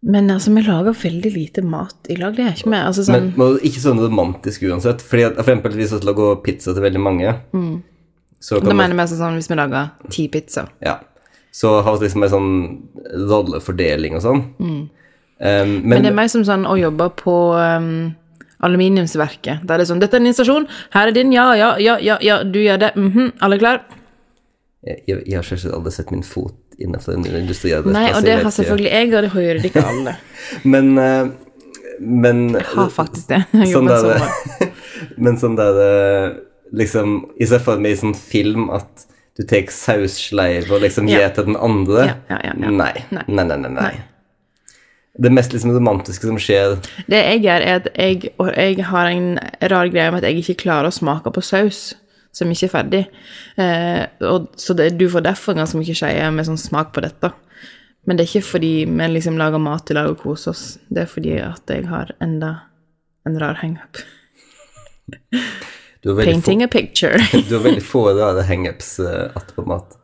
Men 0.00 0.30
altså, 0.30 0.52
vi 0.54 0.62
lager 0.62 0.94
veldig 0.94 1.30
lite 1.34 1.62
mat 1.66 2.06
i 2.08 2.16
lag, 2.16 2.36
det 2.36 2.44
er 2.46 2.52
ikke 2.54 2.70
vi. 2.70 2.78
Altså 2.78 3.02
sånn 3.06 3.32
Men 3.36 3.56
ikke 3.66 3.82
sånn 3.82 3.98
romantisk 3.98 4.62
uansett. 4.68 5.02
Fordi 5.02 5.24
at, 5.26 5.40
for 5.40 5.50
eksempel 5.50 5.74
hvis 5.74 5.94
vi 5.96 6.06
lager 6.06 6.38
pizza 6.44 6.74
til 6.74 6.84
veldig 6.84 7.02
mange, 7.02 7.32
så 8.38 8.60
Da 8.62 8.74
mener 8.74 8.94
vi 8.94 9.02
altså 9.02 9.18
sånn 9.18 9.34
hvis 9.40 9.50
vi 9.50 9.58
lager 9.58 9.90
ti 10.14 10.28
pizzaer. 10.30 10.70
ja, 10.84 11.00
så 11.50 11.80
har 11.82 11.98
vi 11.98 12.06
liksom 12.06 12.22
en 12.22 12.30
sånn 12.30 12.52
rollefordeling 13.26 14.14
og 14.14 14.22
sånn. 14.22 14.44
Um, 14.60 14.88
Men, 15.40 15.82
men 15.82 16.02
det 16.02 16.12
er 16.12 16.18
mer 16.18 16.30
som 16.30 16.44
sånn 16.46 16.66
å 16.66 16.76
jobbe 16.78 17.10
på 17.18 17.34
um, 17.58 18.14
aluminiumsverket. 18.62 19.64
Der 19.66 19.78
det 19.78 19.86
er 19.86 19.90
sånn 19.90 20.00
'Dette 20.02 20.18
er 20.18 20.22
en 20.22 20.30
installasjon. 20.30 20.68
Her 20.94 21.08
er 21.08 21.14
din. 21.14 21.32
Ja, 21.32 21.54
ja, 21.54 21.76
ja, 21.78 21.98
ja, 21.98 22.18
ja 22.22 22.42
du 22.42 22.58
gjør 22.62 22.78
det. 22.78 22.92
Mhm, 22.94 23.32
alle 23.40 23.58
klar?' 23.58 23.82
jeg, 24.86 25.02
jeg, 25.06 25.22
jeg 25.26 25.36
har 25.36 25.42
selvsagt 25.46 25.74
aldri 25.74 25.92
sett 25.92 26.10
min 26.14 26.22
fot 26.22 26.54
innenfor 26.78 27.16
den 27.16 27.26
industriarbeidsplass. 27.42 27.98
Nei, 27.98 28.14
og 28.16 28.24
det 28.26 28.38
har 28.42 28.54
selvfølgelig 28.54 28.90
jeg, 28.92 29.12
og 29.14 29.22
det 29.26 29.30
hører 29.34 29.68
ikke 29.68 29.84
alle. 29.84 30.16
Men, 30.74 30.92
eh, 30.98 31.28
men 32.00 32.44
Jeg 32.54 32.66
har 32.76 32.90
faktisk 32.94 33.28
det. 33.32 33.40
Jeg 33.58 33.72
sånn 33.74 33.88
der. 33.90 34.22
Men 35.24 35.38
sånn 35.40 35.56
der 35.58 35.80
eh, 35.82 36.36
liksom 36.78 37.16
I 37.38 37.48
stedet 37.48 37.64
for 37.66 37.80
med 37.82 37.96
i 37.96 37.98
sånn 37.98 38.14
film 38.14 38.68
at 38.74 39.06
du 39.38 39.42
tar 39.46 39.66
saussleiv 39.70 40.70
og 40.74 40.82
liksom 40.82 41.08
Ja. 41.10 41.28
til 41.34 41.50
den 41.50 41.56
andre 41.56 42.06
Ja, 42.30 42.38
ja. 42.44 42.54
Nei. 42.54 42.70
Nei. 42.70 42.92
Nei, 43.10 43.44
nei, 43.44 43.56
nei, 43.56 43.70
nei. 43.74 43.90
Det 45.18 45.30
mest 45.34 45.52
liksom 45.54 45.74
romantiske 45.74 46.26
som 46.26 46.38
skjer 46.38 46.76
Det 47.10 47.18
jeg 47.18 47.42
gjør, 47.46 47.66
er 47.66 47.80
at 47.82 47.88
jeg, 47.98 48.30
jeg 48.54 48.84
har 48.90 49.10
en 49.10 49.38
rar 49.70 49.90
greie 49.90 50.10
med 50.14 50.22
at 50.22 50.30
jeg 50.30 50.42
ikke 50.44 50.62
klarer 50.66 50.90
å 50.90 50.94
smake 50.94 51.34
på 51.34 51.42
saus 51.42 51.96
som 52.34 52.50
ikke 52.52 52.68
er 52.68 52.72
ferdig. 52.72 53.02
Eh, 53.58 54.04
og, 54.28 54.50
så 54.60 54.76
det, 54.78 54.92
du 55.00 55.08
får 55.10 55.26
derfor 55.26 55.56
ganske 55.58 55.80
mye 55.80 55.96
skeier 55.96 56.32
med 56.34 56.48
sånn 56.48 56.60
smak 56.60 56.92
på 56.94 57.02
dette. 57.04 57.32
Men 58.08 58.16
det 58.16 58.24
er 58.24 58.30
ikke 58.30 58.52
fordi 58.54 58.72
vi 58.88 59.08
liksom 59.12 59.36
lager 59.40 59.60
mat 59.60 59.84
til 59.88 59.98
lag 59.98 60.08
og 60.12 60.22
koser 60.22 60.54
oss. 60.54 60.64
Det 60.88 61.04
er 61.04 61.10
fordi 61.10 61.34
at 61.44 61.72
jeg 61.72 61.88
har 61.90 62.14
enda 62.24 62.54
en 63.28 63.36
rar 63.40 63.58
hangup. 63.60 64.00
Painting 66.04 66.62
få, 66.62 66.64
a 66.64 66.68
picture. 66.68 67.18
du 67.48 67.54
har 67.56 67.64
veldig 67.64 67.84
få 67.84 68.06
rare 68.16 68.44
hangups 68.48 68.98
uh, 69.00 69.34
på 69.54 69.64
mat. 69.68 69.96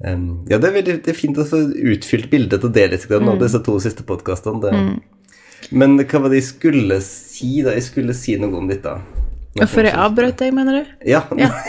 Um, 0.00 0.46
ja, 0.48 0.56
det 0.58 0.70
er, 0.70 0.74
veldig, 0.78 0.96
det 1.04 1.12
er 1.12 1.18
fint 1.18 1.38
å 1.38 1.44
få 1.46 1.60
utfylt 1.92 2.30
bildet 2.32 2.64
og 2.64 2.72
det 2.74 2.86
litt 2.94 3.06
grann 3.06 3.26
Mm. 3.28 3.34
av 3.34 3.42
disse 3.42 3.60
to 3.62 3.76
siste 3.84 4.06
podkastene. 4.08 4.72
Mm. 4.72 4.94
Men 5.76 5.98
hva 6.00 6.22
var 6.24 6.32
det 6.32 6.40
jeg 6.40 6.48
skulle 6.54 7.00
si, 7.04 7.60
da? 7.62 7.76
Jeg 7.76 7.84
skulle 7.90 8.16
si 8.16 8.38
noe 8.40 8.56
om 8.58 8.70
dette. 8.70 8.96
Hvorfor 9.58 9.86
jeg 9.88 9.96
avbrøt 9.98 10.38
deg, 10.38 10.54
mener 10.54 10.80
du? 10.80 10.92
Ja. 11.10 11.24
Ja. 11.38 11.50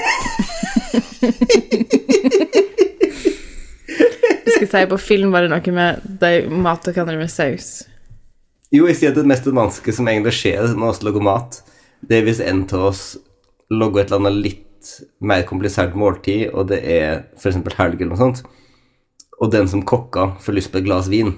Du 4.42 4.50
skal 4.56 4.68
si 4.68 4.90
på 4.90 4.98
film 5.02 5.34
var 5.34 5.46
det 5.46 5.52
noe 5.52 5.74
med 5.76 6.04
de 6.22 6.32
matokannene 6.50 7.20
med 7.22 7.32
saus. 7.32 7.84
Jo, 8.72 8.86
jeg 8.88 8.98
sier 9.00 9.12
at 9.12 9.18
det 9.20 9.28
mest 9.28 9.48
vanskelige 9.52 9.98
som 9.98 10.08
egentlig 10.08 10.34
skjer 10.38 10.74
når 10.78 11.00
vi 11.00 11.08
lager 11.08 11.26
mat, 11.26 11.58
det 12.08 12.20
er 12.20 12.26
hvis 12.28 12.42
en 12.46 12.64
av 12.72 12.86
oss 12.92 13.04
lager 13.72 14.04
et 14.04 14.12
eller 14.12 14.22
annet 14.22 14.40
litt 14.46 14.92
mer 15.22 15.44
komplisert 15.50 15.94
måltid, 15.98 16.50
og 16.56 16.70
det 16.72 16.80
er 16.88 17.24
f.eks. 17.38 17.60
helg 17.78 18.00
eller 18.00 18.14
noe 18.14 18.22
sånt, 18.22 18.42
og 19.42 19.52
den 19.54 19.68
som 19.70 19.84
kokka 19.88 20.32
får 20.42 20.58
lyst 20.58 20.72
på 20.74 20.80
et 20.82 20.88
glass 20.88 21.10
vin, 21.12 21.36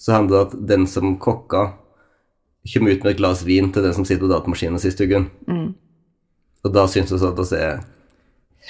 så 0.00 0.16
handler 0.16 0.34
det 0.34 0.40
om 0.40 0.48
at 0.48 0.68
den 0.70 0.88
som 0.90 1.14
kokka, 1.22 1.66
kommer 2.72 2.94
ut 2.94 3.04
med 3.04 3.12
et 3.12 3.20
glass 3.20 3.42
vin 3.44 3.72
til 3.72 3.84
den 3.84 3.94
som 3.96 4.06
sitter 4.08 4.24
på 4.24 4.32
datamaskinen 4.32 4.80
sist 4.80 4.98
sier 4.98 5.26
Mm. 5.46 5.74
Og 6.64 6.72
da 6.72 6.86
syns 6.88 7.10
hun 7.12 7.20
sånn 7.20 7.34
at 7.36 7.50
det 7.50 7.60
er 7.60 7.82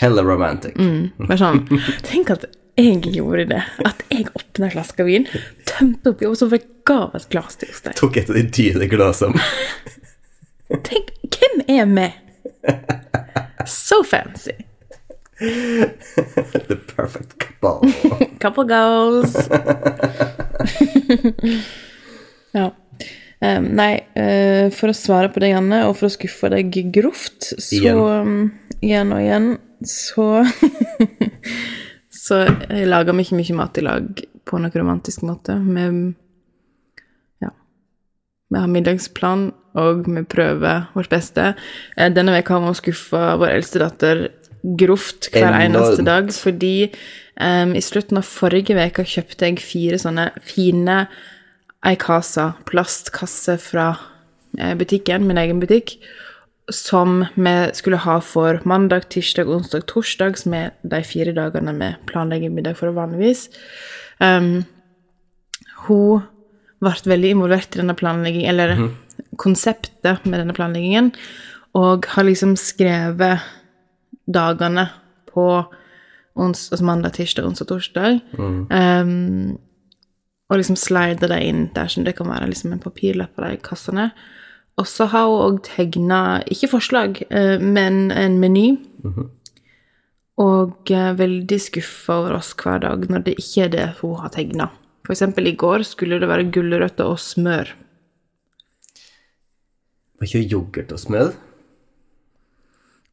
hella 0.03 0.25
romantic. 0.27 0.75
Bare 0.75 1.39
sånn 1.39 1.61
Tenk 2.03 2.33
at 2.35 2.49
jeg 2.75 3.05
gjorde 3.15 3.45
det. 3.53 3.63
At 3.87 4.03
jeg 4.11 4.27
åpna 4.35 4.67
en 4.67 4.73
flaske 4.75 5.05
vin, 5.07 5.29
tømte 5.69 6.11
oppi, 6.11 6.27
og 6.27 6.35
så 6.41 6.49
ga 6.85 7.11
et 7.15 7.29
glass 7.31 7.55
til 7.61 7.71
deg. 7.71 7.95
Tok 7.95 8.19
et 8.19 8.31
av 8.33 8.35
de 8.35 8.43
dyre 8.51 8.89
glassene. 8.91 9.39
Tenk, 10.89 11.15
hvem 11.31 11.63
er 11.71 11.87
med? 11.87 12.19
So 13.67 14.03
fancy. 14.03 14.57
The 15.39 16.77
perfect 16.97 17.39
couple. 17.39 17.93
Couple 18.43 18.65
goals. 18.65 19.35
ja. 22.53 22.71
Em, 23.43 23.65
nei, 23.77 23.93
uh, 24.17 24.71
for 24.75 24.93
å 24.93 24.97
svare 24.97 25.29
på 25.33 25.41
det, 25.43 25.51
Janne, 25.55 25.83
og 25.89 25.97
for 25.99 26.09
å 26.09 26.15
skuffe 26.15 26.51
deg 26.53 26.71
grovt, 26.95 27.51
så 27.59 27.81
Igjen. 27.81 27.99
um, 27.99 28.53
igjen 28.81 29.13
og 29.13 29.21
igjen, 29.25 29.49
så 29.85 30.29
Så 32.25 32.39
jeg 32.47 32.87
lager 32.89 33.13
vi 33.13 33.25
ikke 33.27 33.37
mye 33.37 33.57
mat 33.59 33.77
i 33.77 33.83
lag 33.85 34.21
på 34.49 34.61
noen 34.61 34.73
romantisk 34.81 35.25
måte. 35.29 35.57
Vi 35.61 35.83
Ja. 37.43 37.51
Vi 38.49 38.59
har 38.63 38.71
middagsplan, 38.71 39.51
og 39.75 40.07
vi 40.09 40.23
prøver 40.23 40.87
vårt 40.95 41.11
beste. 41.13 41.55
Eh, 41.99 42.09
Denne 42.15 42.33
veka 42.33 42.55
har 42.57 42.65
vi 42.65 42.79
skuffa 42.81 43.37
vår 43.37 43.59
eldste 43.59 43.83
datter 43.83 44.25
grovt 44.65 45.29
hver 45.35 45.51
Enormt. 45.53 45.75
eneste 45.77 46.05
dag, 46.07 46.31
fordi 46.33 46.93
um, 47.37 47.75
i 47.77 47.83
slutten 47.85 48.17
av 48.17 48.25
forrige 48.25 48.73
uke 48.73 49.05
kjøpte 49.05 49.45
jeg 49.51 49.61
fire 49.61 49.99
sånne 50.01 50.31
fine 50.41 51.03
Eikasa 51.85 52.53
plastkasse 52.69 53.59
fra 53.61 53.95
eh, 54.59 54.75
butikken, 54.79 55.27
min 55.29 55.41
egen 55.41 55.61
butikk, 55.63 55.97
som 56.73 57.27
vi 57.35 57.55
skulle 57.77 58.01
ha 58.01 58.19
for 58.25 58.61
mandag, 58.65 59.11
tirsdag, 59.13 59.51
onsdag, 59.53 59.85
torsdag, 59.91 60.39
som 60.41 60.55
er 60.57 60.73
de 60.83 61.03
fire 61.05 61.35
dagene 61.37 61.75
vi 61.77 61.91
planlegger 62.09 62.53
middag 62.55 62.79
for 62.79 62.95
vanligvis. 62.97 63.51
Um, 64.17 64.65
hun 65.85 66.25
ble 66.81 66.95
veldig 67.13 67.35
involvert 67.35 67.77
i 67.77 67.83
denne 67.83 67.97
planleggingen, 67.99 68.49
eller 68.49 68.89
konseptet 69.41 70.25
med 70.25 70.41
denne 70.41 70.57
planleggingen, 70.57 71.13
og 71.77 72.09
har 72.15 72.25
liksom 72.25 72.57
skrevet 72.61 73.45
dagene 74.25 74.89
på 75.29 75.47
ons, 76.35 76.69
altså 76.73 76.85
mandag, 76.87 77.13
tirsdag, 77.19 77.45
onsdag, 77.45 77.69
torsdag. 77.69 78.21
Um, 78.39 79.59
og 80.51 80.61
liksom 80.61 80.77
slide 80.77 81.29
det 81.31 81.41
inn 81.43 81.69
der 81.77 81.89
som 81.91 82.05
det 82.05 82.17
kan 82.19 82.29
være 82.29 82.51
liksom 82.51 82.75
en 82.75 82.83
papirlapp 82.83 83.39
de 83.41 83.57
kassene. 83.65 84.11
Og 84.81 84.89
så 84.91 85.07
har 85.13 85.29
hun 85.31 85.45
òg 85.45 85.63
tegna, 85.69 86.43
ikke 86.51 86.73
forslag, 86.73 87.23
eh, 87.31 87.63
men 87.63 88.11
en 88.11 88.41
meny. 88.43 88.67
Og 90.43 90.91
eh, 90.91 91.13
veldig 91.15 91.61
skuffa 91.63 92.19
over 92.21 92.37
oss 92.41 92.53
hver 92.59 92.83
dag 92.83 93.07
når 93.11 93.29
det 93.29 93.37
ikke 93.39 93.69
er 93.69 93.73
det 93.73 93.87
hun 94.01 94.19
har 94.19 94.35
tegna. 94.35 94.69
Eksempel 95.09 95.47
i 95.47 95.57
går 95.61 95.85
skulle 95.87 96.19
det 96.21 96.29
være 96.29 96.51
gulrøtter 96.51 97.07
og 97.07 97.21
smør. 97.21 97.71
Var 100.19 100.29
ikke 100.29 100.47
yoghurt 100.49 100.93
og 100.93 101.01
smør? 101.01 101.35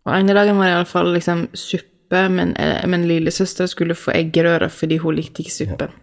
Og 0.07 0.13
ene 0.15 0.33
dagen 0.33 0.57
var 0.57 0.69
det 0.69 0.77
iallfall 0.79 1.11
liksom 1.13 1.49
suppe, 1.53 2.23
men, 2.31 2.55
eh, 2.57 2.87
men 2.87 3.05
lillesøster 3.07 3.69
skulle 3.69 3.95
få 3.95 4.15
eggerøre 4.17 4.71
fordi 4.73 4.97
hun 4.97 5.19
likte 5.19 5.45
ikke 5.45 5.59
suppen. 5.59 5.93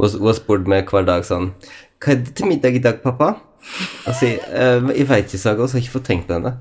Hun 0.00 0.16
hun 0.16 0.30
har 0.30 0.38
spurt 0.38 0.68
meg 0.70 0.90
hver 0.90 1.06
dag 1.08 1.26
sånn 1.28 1.52
Hva 2.00 2.14
er 2.14 2.22
det 2.24 2.34
til 2.38 2.48
middag 2.48 2.76
i 2.78 2.82
dag, 2.82 3.02
pappa? 3.04 3.34
Altså, 4.08 4.30
eh, 4.40 4.90
jeg 4.96 5.08
veit 5.10 5.28
ikke, 5.28 5.38
Saga, 5.38 5.66
så 5.66 5.76
har 5.76 5.82
jeg 5.82 5.88
ikke 5.88 5.98
fått 5.98 6.08
tenkt 6.08 6.30
på 6.30 6.38
det. 6.40 6.54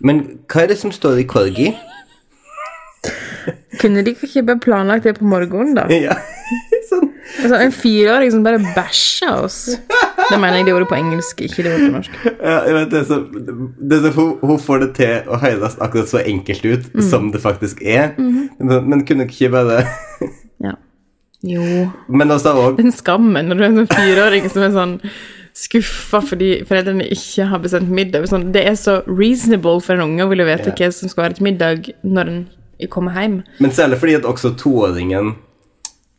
Men 0.00 0.22
hva 0.48 0.62
er 0.62 0.70
det 0.70 0.78
som 0.80 0.92
står 0.94 1.20
i 1.20 1.26
korgi? 1.28 1.68
Kunne 3.82 4.02
de 4.06 4.14
ikke 4.16 4.46
bare 4.46 4.62
planlagt 4.64 5.04
det 5.04 5.18
på 5.18 5.28
morgenen, 5.28 5.76
da? 5.76 5.84
ja, 6.08 6.16
sånn. 6.88 7.10
Altså, 7.42 7.60
en 7.60 7.74
fireåring 7.76 8.32
som 8.32 8.46
bare 8.46 8.62
bæsja 8.74 9.34
oss. 9.42 9.60
Det 9.76 10.40
mener 10.40 10.58
jeg 10.58 10.68
det 10.68 10.72
gjorde 10.72 10.88
på 10.88 10.96
engelsk, 10.96 11.44
ikke 11.44 11.62
det 11.66 11.74
gjorde 11.74 11.84
på 11.84 11.94
norsk. 11.98 12.18
Ja, 12.32 12.56
jeg 12.64 12.76
vet 12.78 12.96
det, 12.96 13.04
så, 13.10 13.20
det 13.92 13.98
er 13.98 14.04
så 14.08 14.12
hun, 14.16 14.34
hun 14.48 14.60
får 14.64 14.84
det 14.86 14.90
til 14.98 15.28
å 15.28 15.40
høres 15.44 15.76
akkurat 15.84 16.10
så 16.10 16.24
enkelt 16.24 16.64
ut 16.64 16.90
som 17.10 17.28
det 17.34 17.44
faktisk 17.44 17.84
er. 17.84 18.14
men, 18.16 18.78
men 18.88 19.04
kunne 19.08 19.28
ikke 19.28 19.52
bare. 19.52 19.82
Jo. 21.46 21.88
Men 22.10 22.34
også 22.34 22.50
òg 22.58 22.78
Den 22.80 22.90
skammen 22.94 23.46
når 23.46 23.58
du 23.58 23.62
er 23.62 23.68
en 23.68 23.80
sånn 23.82 23.92
fireåring 23.92 24.48
som 24.50 24.64
er 24.66 24.72
sånn 24.74 24.94
skuffa 25.58 26.20
fordi 26.22 26.50
foreldrene 26.66 27.06
ikke 27.14 27.48
har 27.50 27.62
bestemt 27.62 27.90
middag. 27.94 28.28
Sånn, 28.30 28.50
det 28.54 28.64
er 28.66 28.76
så 28.78 29.00
reasonable 29.06 29.82
for 29.84 29.96
en 29.96 30.06
unge 30.06 30.26
å 30.26 30.30
ville 30.30 30.46
vite 30.46 30.70
yeah. 30.70 30.78
hva 30.78 30.94
som 30.94 31.10
skal 31.10 31.26
være 31.26 31.38
til 31.38 31.48
middag 31.48 31.90
når 32.06 32.32
en 32.32 32.40
kommer 32.92 33.16
hjem. 33.18 33.40
Men 33.62 33.74
særlig 33.74 33.98
fordi 34.02 34.18
at 34.20 34.28
også 34.28 34.54
toåringen 34.58 35.34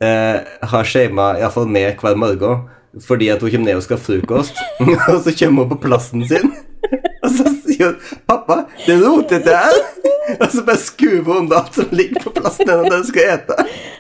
eh, 0.04 0.42
har 0.72 0.92
shama 0.92 1.34
iallfall 1.40 1.70
med 1.72 2.00
hver 2.02 2.20
morgen. 2.20 2.68
Fordi 3.06 3.28
at 3.30 3.44
hun 3.46 3.52
kommer 3.54 3.70
ned 3.70 3.78
og 3.78 3.84
skal 3.86 4.00
ha 4.00 4.02
frokost, 4.02 4.58
og 5.14 5.20
så 5.22 5.32
kommer 5.38 5.68
hun 5.68 5.76
på 5.76 5.84
plassen 5.84 6.26
sin. 6.28 6.56
Og 7.24 7.34
så 7.36 7.52
sier 7.52 7.92
hun 7.92 7.98
'Pappa, 8.26 8.64
det 8.86 8.96
er 8.96 9.02
rotete 9.04 9.52
her'. 9.52 9.82
Og 10.42 10.52
så 10.54 10.64
bare 10.66 10.82
skuver 10.82 11.34
hun 11.34 11.46
unna 11.46 11.62
alt 11.64 11.78
som 11.80 11.90
ligger 11.96 12.26
på 12.26 12.34
plassen 12.38 12.70
hennes 12.70 12.96
hun 12.96 13.08
skal 13.08 13.34
ete. 13.36 13.58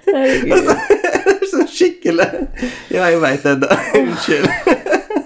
Så, 0.09 0.75
sånn 1.49 1.69
skikkelig 1.69 2.27
Ja, 2.93 3.07
jeg 3.09 3.21
veit 3.23 3.45
det, 3.45 3.55
da. 3.63 3.77
Unnskyld. 3.97 4.49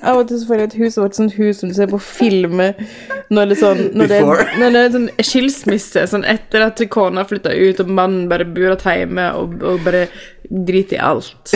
Av 0.04 0.20
og 0.20 0.28
til 0.28 0.40
så 0.42 0.48
får 0.50 0.60
jeg 0.60 0.68
at 0.68 0.78
huset 0.82 1.00
og 1.00 1.06
et 1.08 1.18
sånt 1.18 1.36
hus 1.38 1.62
som 1.62 1.72
du 1.72 1.76
ser 1.78 1.88
på 1.92 2.00
film 2.04 2.60
når 2.60 3.50
det 3.50 3.56
er 3.56 3.60
sånn 3.62 3.84
Når 3.96 4.12
det 4.12 4.20
når 4.60 4.76
det 4.76 4.82
er 4.82 4.94
sånn 4.98 5.10
skilsmisse, 5.24 6.04
sånn 6.12 6.26
etter 6.28 6.66
at 6.66 6.82
kona 6.92 7.24
flytta 7.28 7.54
ut, 7.56 7.80
og 7.80 7.92
mannen 7.92 8.28
bare 8.32 8.48
bor 8.48 8.76
hjemme 8.84 9.30
og, 9.40 9.56
og 9.64 9.80
bare 9.86 10.08
driter 10.44 11.00
i 11.00 11.04
alt. 11.04 11.56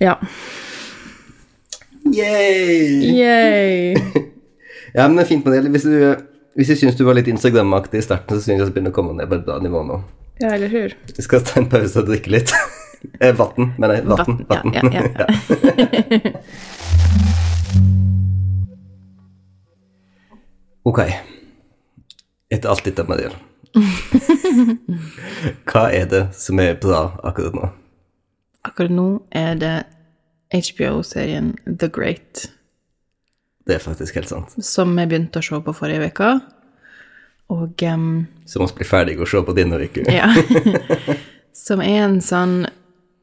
Ja. 0.00 0.18
Yay! 2.12 3.16
Yay. 3.16 3.94
Ja, 4.90 5.04
men 5.06 5.20
det 5.20 5.22
er 5.22 5.28
fint 5.28 5.44
med 5.46 5.54
det. 5.54 5.70
Hvis 5.70 5.84
du, 5.86 6.29
hvis 6.60 6.74
jeg 6.74 6.78
syns 6.82 6.96
du 6.98 7.06
var 7.08 7.16
litt 7.16 7.28
Instagram-aktig 7.32 8.02
i 8.02 8.04
starten, 8.04 8.36
så 8.36 8.44
syns 8.44 8.58
jeg 8.60 8.68
det 8.68 8.74
begynner 8.74 8.92
å 8.92 8.96
komme 8.98 9.14
ned 9.16 9.30
på 9.30 9.38
et 9.38 9.46
bra 9.46 9.56
nivå 9.64 9.80
nå. 9.88 9.96
Ja, 10.42 10.50
eller 10.52 10.68
hur? 10.68 10.92
Vi 11.16 11.22
skal 11.24 11.40
ta 11.44 11.56
en 11.60 11.70
pause 11.72 12.02
og 12.02 12.06
drikke 12.12 12.36
litt. 12.36 12.52
Eh, 13.16 13.32
Vann, 13.32 13.70
mener 13.80 13.94
jeg. 13.96 14.04
Vann. 14.04 14.44
Ja, 14.52 14.60
ja, 14.92 15.00
ja. 15.16 15.24
Ok. 20.90 21.00
Etter 22.52 22.68
alt 22.74 22.84
dette, 22.84 23.06
Mariel. 23.08 23.32
Hva 25.70 25.86
er 25.96 26.12
det 26.12 26.22
som 26.36 26.60
er 26.60 26.76
bra 26.82 27.06
akkurat 27.24 27.56
nå? 27.56 27.70
Akkurat 28.68 28.92
nå 28.92 29.08
er 29.32 29.56
det 29.64 29.74
HBO-serien 30.52 31.54
The 31.64 31.88
Great, 31.88 32.50
Det 33.70 33.76
er 33.78 33.82
faktisk 33.84 34.16
helt 34.18 34.30
sant. 34.32 34.54
som 34.66 34.96
jeg 34.98 35.06
begynte 35.12 35.38
å 35.38 35.46
se 35.46 35.60
på 35.62 35.74
forrige 35.76 36.10
uke. 36.10 36.30
Og 37.54 37.82
um, 37.86 38.26
Som 38.46 38.66
vi 38.66 38.80
bli 38.80 38.86
ferdig 38.86 39.16
å 39.22 39.28
se 39.30 39.42
på 39.46 39.54
denne 39.54 39.78
uka. 39.78 40.02
Ja. 40.20 40.30
Som 41.54 41.82
er 41.82 42.04
en 42.06 42.20
sånn 42.24 42.64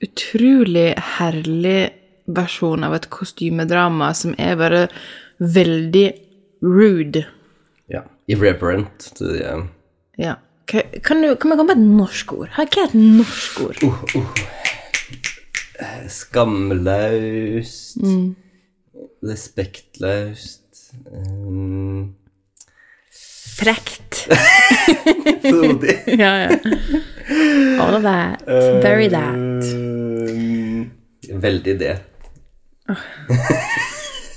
utrolig 0.04 0.92
herlig 1.18 1.90
versjon 2.28 2.84
av 2.86 2.94
et 2.98 3.08
kostymedrama 3.12 4.12
som 4.16 4.36
er 4.38 4.56
bare 4.60 4.82
veldig 5.40 6.08
rude. 6.64 7.24
Ja. 7.92 8.04
Irreverent. 8.32 9.12
Så, 9.16 9.32
ja. 9.40 9.56
Ja. 10.20 10.36
Kan, 10.68 10.82
kan, 11.04 11.24
du, 11.24 11.32
kan 11.40 11.52
vi 11.52 11.60
komme 11.60 11.72
på 11.72 11.78
et 11.78 11.84
norsk 11.88 12.34
ord? 12.36 12.52
Hva 12.56 12.68
er 12.68 12.88
et 12.88 12.96
norsk 12.96 13.62
ord? 13.68 13.80
Skamløst. 16.12 18.04
Respektløst. 19.26 20.94
Um, 21.12 22.16
Frekt. 23.58 24.28
frodig. 25.42 25.96
ja, 26.22 26.32
ja. 26.38 26.50
All 27.82 27.96
of 27.96 28.04
that. 28.04 28.44
Very 28.84 29.10
that. 29.10 29.74
Um, 29.74 30.92
veldig 31.42 31.80
det. 31.80 31.96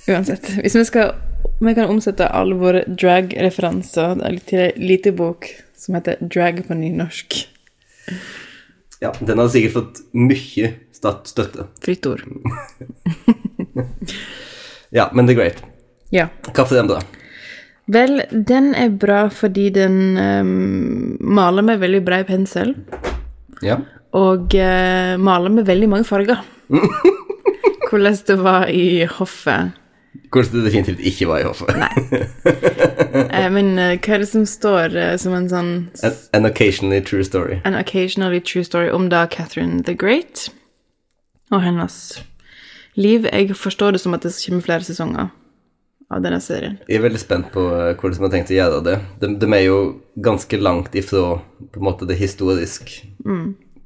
Uansett. 0.09 0.49
Hvis 0.63 0.75
vi 0.75 0.85
skal 0.85 1.13
Vi 1.61 1.75
kan 1.77 1.91
omsette 1.93 2.25
alle 2.33 2.57
våre 2.57 2.81
drag-referanser 2.89 4.17
til 4.49 4.63
ei 4.65 4.71
lita 4.81 5.13
bok 5.13 5.45
som 5.77 5.97
heter 5.97 6.17
Drag 6.25 6.63
på 6.65 6.77
nynorsk. 6.77 7.37
Ja, 9.01 9.13
den 9.21 9.39
har 9.39 9.49
sikkert 9.53 9.77
fått 9.77 10.01
mye 10.17 10.73
støtte. 10.97 11.69
Fritt 11.85 12.09
ord. 12.09 12.25
Ja, 14.91 15.09
men 15.15 15.29
er 15.31 15.39
great. 15.39 15.63
Ja. 16.11 16.29
Kaffe 16.55 16.79
er 16.79 16.87
bra. 16.89 17.01
Vel, 17.91 18.23
den 18.31 18.73
er 18.79 18.91
bra 18.95 19.25
fordi 19.35 19.69
den 19.75 20.19
um, 20.19 21.17
maler 21.21 21.65
med 21.67 21.81
veldig 21.83 22.03
brei 22.07 22.23
pensel, 22.27 22.75
Ja. 23.63 23.81
og 24.15 24.55
uh, 24.55 25.17
maler 25.19 25.51
med 25.51 25.67
veldig 25.67 25.89
mange 25.91 26.07
farger. 26.07 26.43
Hvordan 27.91 28.19
det 28.27 28.37
var 28.39 28.69
i 28.71 29.05
hoffet. 29.11 29.73
Hvordan 30.31 30.53
det 30.53 30.65
definitivt 30.69 31.01
ikke 31.03 31.27
var 31.27 31.41
i 31.43 31.49
hoffet. 31.49 31.75
Nei. 31.75 31.91
Uh, 33.27 33.49
men 33.57 33.73
uh, 33.79 33.97
hva 33.99 34.15
er 34.15 34.23
det 34.23 34.31
som 34.31 34.47
står 34.47 34.95
som 35.19 35.35
en 35.35 35.51
sånn 35.51 35.73
An, 36.07 36.19
an 36.39 36.47
occasionally 36.47 37.03
true 37.03 37.27
story. 37.27 37.59
An 37.67 37.75
occasionally 37.75 38.39
true 38.39 38.63
story 38.67 38.91
om 38.91 39.09
da 39.11 39.27
Catherine 39.27 39.83
the 39.83 39.95
Great 39.99 40.49
og 41.51 41.65
hennes 41.67 42.21
liv. 42.99 43.29
Jeg 43.31 43.57
forstår 43.59 43.95
det 43.95 44.03
som 44.03 44.17
at 44.17 44.25
det 44.27 44.35
kommer 44.45 44.65
flere 44.65 44.87
sesonger 44.87 45.31
av 46.11 46.23
denne 46.25 46.41
serien. 46.43 46.79
Jeg 46.89 46.99
er 46.99 47.05
veldig 47.05 47.23
spent 47.23 47.51
på 47.55 47.65
eh, 47.71 47.93
hvordan 47.95 48.17
de 48.19 48.25
har 48.25 48.33
tenkt 48.35 48.53
å 48.53 48.57
gjøre 48.57 48.81
det. 48.87 48.97
De, 49.23 49.31
de 49.39 49.51
er 49.55 49.65
jo 49.67 49.79
ganske 50.19 50.59
langt 50.59 50.97
ifra 50.99 51.39
på 51.71 51.83
en 51.83 51.87
måte 51.87 52.09
det 52.09 52.19
historisk 52.19 52.91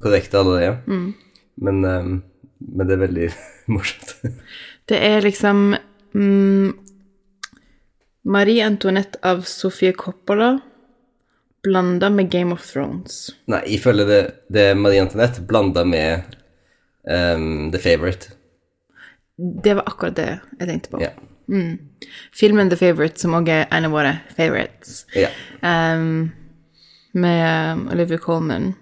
korrekte 0.01 0.41
allerede. 0.41 0.79
Men, 1.55 1.83
um, 1.85 2.15
men 2.59 2.87
det 2.87 2.95
er 2.95 3.03
veldig 3.05 3.29
morsomt. 3.73 4.15
Det 4.89 5.01
er 5.01 5.25
liksom 5.25 5.75
mm, 6.13 6.73
Marie 8.29 8.65
Antoinette 8.65 9.21
av 9.25 9.45
Sofie 9.49 9.93
Coppola 9.97 10.55
blanda 11.65 12.11
med 12.13 12.29
Game 12.29 12.53
of 12.53 12.65
Thrones. 12.69 13.31
Nei, 13.49 13.63
jeg 13.73 13.81
føler 13.81 14.09
det, 14.09 14.21
det 14.53 14.69
er 14.71 14.77
Marie 14.77 15.01
Antoinette 15.01 15.41
blanda 15.45 15.85
med 15.87 16.35
um, 17.09 17.71
The 17.73 17.81
Favourite. 17.81 18.34
Det 19.37 19.73
var 19.75 19.83
akkurat 19.89 20.15
det 20.15 20.29
jeg 20.59 20.69
tenkte 20.69 20.93
på. 20.93 21.01
Ja. 21.03 21.11
Filmen 22.33 22.69
The 22.71 22.77
Favourite, 22.79 23.19
som 23.19 23.35
også 23.37 23.51
er 23.51 23.67
en 23.71 23.85
av 23.85 23.93
våre 23.93 24.15
favorites, 24.37 25.03
ja. 25.13 25.29
um, 25.61 26.31
med 27.13 27.85
Olivia 27.93 28.17
Colman, 28.17 28.73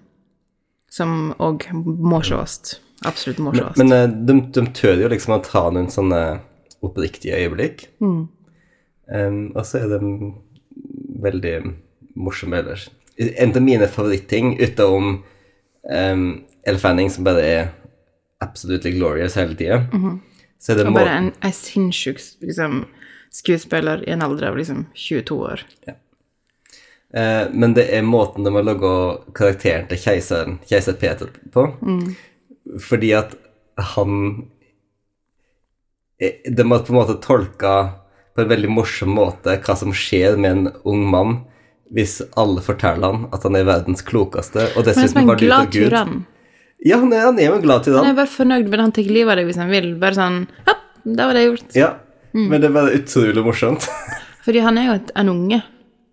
som 0.90 1.34
òg 1.42 1.66
må 1.74 2.22
sees. 2.24 2.78
Absolutt 3.04 3.42
må 3.42 3.52
sees. 3.54 3.76
Men 3.76 3.92
men 3.92 4.16
de, 4.26 4.38
de 4.54 4.66
tør 4.76 5.02
jo 5.02 5.10
liksom 5.12 5.36
å 5.36 5.42
ta 5.44 5.66
noen 5.74 5.90
sånne 5.92 6.22
oppriktige 6.84 7.36
øyeblikk. 7.42 7.88
Ehm, 9.12 9.52
og 9.54 9.64
så 9.66 9.82
er 9.82 9.94
de 9.94 10.32
veldig 11.24 11.54
morsomme 12.14 12.60
ellers. 12.60 12.88
En 13.18 13.54
av 13.54 13.62
mine 13.62 13.88
favorittting 13.88 14.54
utenom 14.60 15.22
um, 15.90 16.24
Elle 16.66 16.80
Fanning, 16.80 17.10
som 17.12 17.26
bare 17.26 17.42
er 17.44 17.66
absolutely 18.42 18.94
glorious 18.96 19.36
hele 19.38 19.56
tida, 19.58 19.82
så 20.64 20.72
er 20.72 20.80
det 20.80 20.86
Og 20.88 20.96
bare 20.96 21.18
en, 21.18 21.32
en 21.44 21.52
sinnssyk 21.52 22.22
liksom, 22.40 22.84
skuespiller 23.34 24.08
i 24.08 24.14
en 24.14 24.24
alder 24.24 24.48
av 24.48 24.56
liksom 24.56 24.86
22 24.96 25.36
år. 25.36 25.64
Eh, 27.14 27.42
men 27.52 27.74
det 27.76 27.84
er 27.92 28.06
måten 28.06 28.46
de 28.46 28.52
har 28.54 28.64
laga 28.64 28.94
karakteren 29.36 29.90
til 29.90 30.00
keiseren, 30.00 30.58
keiser 30.70 30.96
Peter, 30.98 31.28
på. 31.52 31.68
Fordi 32.80 33.12
at 33.12 33.36
han 33.76 34.48
De 36.24 36.64
har 36.70 36.78
på 36.86 36.92
en 36.94 36.96
måte 36.96 37.18
tolka 37.20 37.72
på 38.34 38.42
en 38.42 38.48
veldig 38.48 38.70
morsom 38.70 39.10
måte 39.18 39.58
hva 39.62 39.74
som 39.76 39.92
skjer 39.94 40.38
med 40.38 40.50
en 40.50 40.68
ung 40.86 41.02
mann 41.10 41.34
hvis 41.94 42.20
alle 42.40 42.62
forteller 42.64 43.12
han 43.12 43.26
at 43.34 43.44
han 43.44 43.58
er 43.58 43.66
verdens 43.68 44.02
klokeste, 44.02 44.70
og 44.74 44.86
dessuten 44.88 45.20
en 45.20 45.28
var 45.28 45.38
glad 45.38 45.66
av 45.66 45.68
Gud. 45.68 45.76
tyrann. 45.84 46.22
Ja, 46.84 46.98
han 47.00 47.12
er, 47.16 47.24
han 47.24 47.38
er 47.40 47.48
jo 47.48 47.56
en 47.58 47.64
glad 47.64 47.80
Han 47.80 47.86
tyrann. 47.86 48.08
er 48.10 48.16
bare 48.18 48.28
fornøyd 48.28 48.68
med 48.68 48.78
at 48.78 48.84
han 48.84 48.94
tar 48.96 49.08
livet 49.08 49.32
av 49.32 49.40
deg 49.40 49.48
hvis 49.48 49.60
han 49.60 49.72
vil. 49.72 49.90
Bare 50.00 50.18
sånn 50.18 50.40
Ja, 50.68 50.74
det 51.04 51.28
var 51.28 51.38
det 51.38 51.44
gjort. 51.46 51.68
Ja, 51.78 51.90
men 52.36 52.60
det 52.60 52.68
er 52.68 52.74
bare 52.76 52.96
utrolig 52.98 53.44
morsomt. 53.46 53.86
Fordi 54.44 54.60
han 54.64 54.80
er 54.80 54.90
jo 54.90 54.96
en 55.16 55.30
unge. 55.32 55.60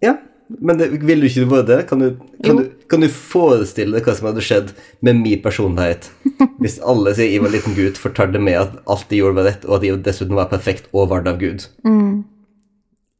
Ja, 0.01 0.15
men 0.59 0.79
det, 0.79 0.89
vil 1.03 1.23
du 1.23 1.27
ikke 1.27 1.47
være 1.51 1.67
det? 1.67 1.79
Kan 1.89 2.03
du, 2.03 2.07
kan, 2.43 2.59
du, 2.59 2.71
kan 2.91 3.03
du 3.03 3.07
forestille 3.11 3.97
deg 3.97 4.07
hva 4.07 4.15
som 4.15 4.29
hadde 4.29 4.43
skjedd 4.43 4.73
med 5.03 5.19
min 5.19 5.43
personlighet 5.43 6.09
hvis 6.63 6.79
alle 6.83 7.13
sier 7.15 7.35
jeg 7.35 7.43
var 7.43 7.53
liten 7.53 7.75
gutt, 7.75 7.99
fortalte 7.99 8.39
meg 8.39 8.59
at 8.59 8.79
alt 8.91 9.07
de 9.11 9.19
gjorde 9.19 9.39
var 9.39 9.47
rett, 9.51 9.67
og 9.67 9.77
at 9.79 9.87
jeg 9.87 9.99
dessuten 10.07 10.39
var 10.39 10.51
perfekt 10.51 10.87
og 10.91 11.11
vard 11.11 11.27
av 11.31 11.39
Gud? 11.41 11.67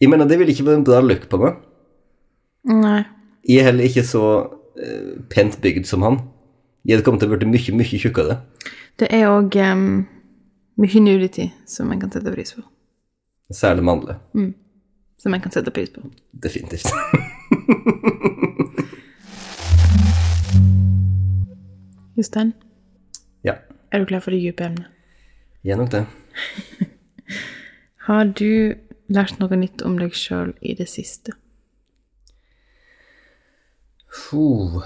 Jeg 0.02 0.10
mener, 0.10 0.26
det 0.26 0.40
ville 0.40 0.56
ikke 0.56 0.66
vært 0.66 0.80
en 0.80 0.88
bra 0.88 1.00
look 1.06 1.28
på 1.30 1.40
meg. 1.44 1.60
Nei. 2.72 3.02
Jeg 3.46 3.62
er 3.62 3.68
heller 3.70 3.90
ikke 3.90 4.04
så 4.06 4.26
uh, 4.48 5.12
pent 5.30 5.60
bygd 5.62 5.86
som 5.90 6.06
han. 6.06 6.20
Jeg 6.82 6.96
hadde 6.96 7.06
kommet 7.06 7.22
til 7.22 7.30
å 7.30 7.38
bli 7.38 7.46
mye, 7.46 7.72
mye 7.78 7.98
tjukkere. 8.02 8.36
Det 8.98 9.06
er 9.14 9.28
òg 9.30 9.54
um, 9.62 10.02
mye 10.82 11.02
nudity 11.04 11.46
som 11.70 11.92
en 11.94 12.00
kan 12.02 12.10
sette 12.14 12.32
pris 12.34 12.56
på. 12.58 12.64
Særlig 13.54 13.84
mannlig. 13.86 14.16
Som 15.22 15.34
en 15.38 15.44
kan 15.44 15.54
sette 15.54 15.70
pris 15.76 15.90
på. 15.94 16.02
Definitivt. 16.34 16.90
Jostein, 22.18 22.54
ja, 23.46 23.54
er 23.90 24.00
du 24.02 24.06
klar 24.10 24.20
for 24.22 24.32
det 24.34 24.42
dype 24.44 24.66
emnet? 24.66 24.86
jeg 25.64 25.72
er 25.74 25.78
nok 25.80 25.92
det. 25.94 26.06
Har 28.08 28.24
du 28.26 28.74
lært 29.14 29.40
noe 29.40 29.56
nytt 29.58 29.82
om 29.86 29.98
deg 30.02 30.14
sjøl 30.18 30.54
i 30.66 30.74
det 30.78 30.90
siste? 30.90 31.32
Puh. 34.10 34.82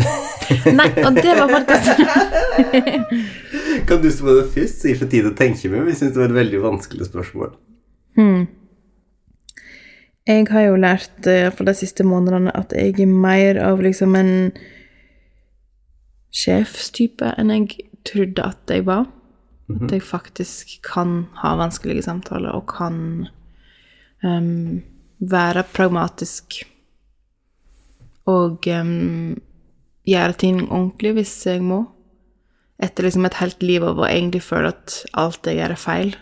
Nei, 0.78 0.88
og 1.04 1.16
det 1.16 1.34
var 1.36 1.50
faktisk 1.52 2.00
Kan 3.88 4.00
du 4.02 4.08
svare 4.12 4.46
først, 4.48 4.80
så 4.82 4.94
for 4.96 5.08
tid 5.10 5.22
til 5.22 5.30
å 5.30 5.36
tenke 5.36 5.70
med? 5.72 5.86
Vi 5.88 5.94
syns 5.98 6.14
det 6.14 6.20
var 6.22 6.30
et 6.30 6.40
veldig 6.40 6.60
vanskelig 6.64 7.08
spørsmål. 7.08 7.54
Jeg 10.28 10.46
har 10.52 10.68
jo 10.68 10.78
lært 10.78 11.26
eh, 11.26 11.48
for 11.50 11.66
de 11.66 11.74
siste 11.74 12.06
månedene 12.06 12.52
at 12.54 12.74
jeg 12.76 12.94
er 13.02 13.10
mer 13.10 13.58
av 13.58 13.82
liksom 13.82 14.14
en 14.18 14.52
sjefstype 16.32 17.34
enn 17.40 17.50
jeg 17.52 17.88
trodde 18.06 18.44
at 18.54 18.70
jeg 18.70 18.86
var. 18.86 19.08
At 19.72 19.92
jeg 19.94 20.04
faktisk 20.04 20.76
kan 20.84 21.26
ha 21.40 21.54
vanskelige 21.56 22.04
samtaler 22.04 22.52
og 22.52 22.66
kan 22.70 23.26
um, 24.22 24.82
være 25.18 25.62
pragmatisk 25.72 26.60
og 28.28 28.66
em, 28.70 29.40
gjøre 30.08 30.38
ting 30.38 30.62
ordentlig 30.68 31.14
hvis 31.18 31.34
jeg 31.46 31.62
må. 31.66 31.84
Etter 32.82 33.06
liksom 33.06 33.26
et 33.28 33.38
helt 33.38 33.62
liv 33.62 33.84
av 33.86 34.00
å 34.00 34.08
egentlig 34.08 34.42
føle 34.42 34.72
at 34.72 35.02
alt 35.18 35.46
jeg 35.46 35.60
gjør, 35.60 35.74
er 35.74 35.82
feil. 35.82 36.14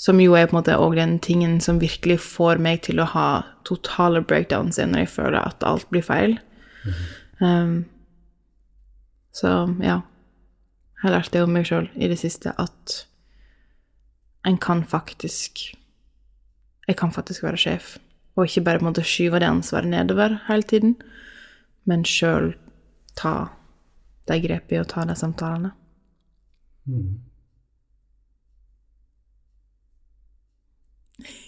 Som 0.00 0.20
jo 0.20 0.34
er 0.36 0.48
på 0.48 0.54
en 0.54 0.60
måte 0.60 0.76
òg 0.80 0.96
den 0.96 1.18
tingen 1.24 1.58
som 1.64 1.80
virkelig 1.80 2.18
får 2.24 2.60
meg 2.60 2.84
til 2.88 3.00
å 3.00 3.08
ha 3.14 3.28
totale 3.68 4.22
breakdowns 4.24 4.80
når 4.80 5.04
jeg 5.04 5.14
føler 5.14 5.40
at 5.40 5.64
alt 5.64 5.88
blir 5.92 6.04
feil. 6.04 6.38
Um, 7.40 7.84
så 9.36 9.68
ja. 9.80 10.00
Jeg 11.00 11.08
har 11.08 11.14
lært 11.16 11.32
det 11.32 11.40
om 11.40 11.52
meg 11.56 11.64
sjøl 11.64 11.86
i 11.96 12.10
det 12.12 12.18
siste 12.20 12.52
at 12.60 12.96
en 14.44 14.58
kan 14.60 14.82
faktisk 14.84 15.70
Jeg 16.88 16.96
kan 16.96 17.12
faktisk 17.12 17.44
være 17.44 17.60
sjef. 17.60 17.98
Og 18.34 18.48
ikke 18.48 18.64
bare 18.66 18.80
på 18.80 18.84
en 18.84 18.88
måte 18.88 19.04
skyve 19.06 19.38
det 19.38 19.46
ansvaret 19.46 19.88
nedover 19.92 20.40
hele 20.48 20.66
tiden, 20.66 20.96
men 21.88 22.04
sjøl 22.04 22.52
ta 23.18 23.34
de 24.30 24.38
grepene 24.44 24.84
og 24.84 24.88
ta 24.90 25.04
de 25.08 25.16
samtalene. 25.18 25.72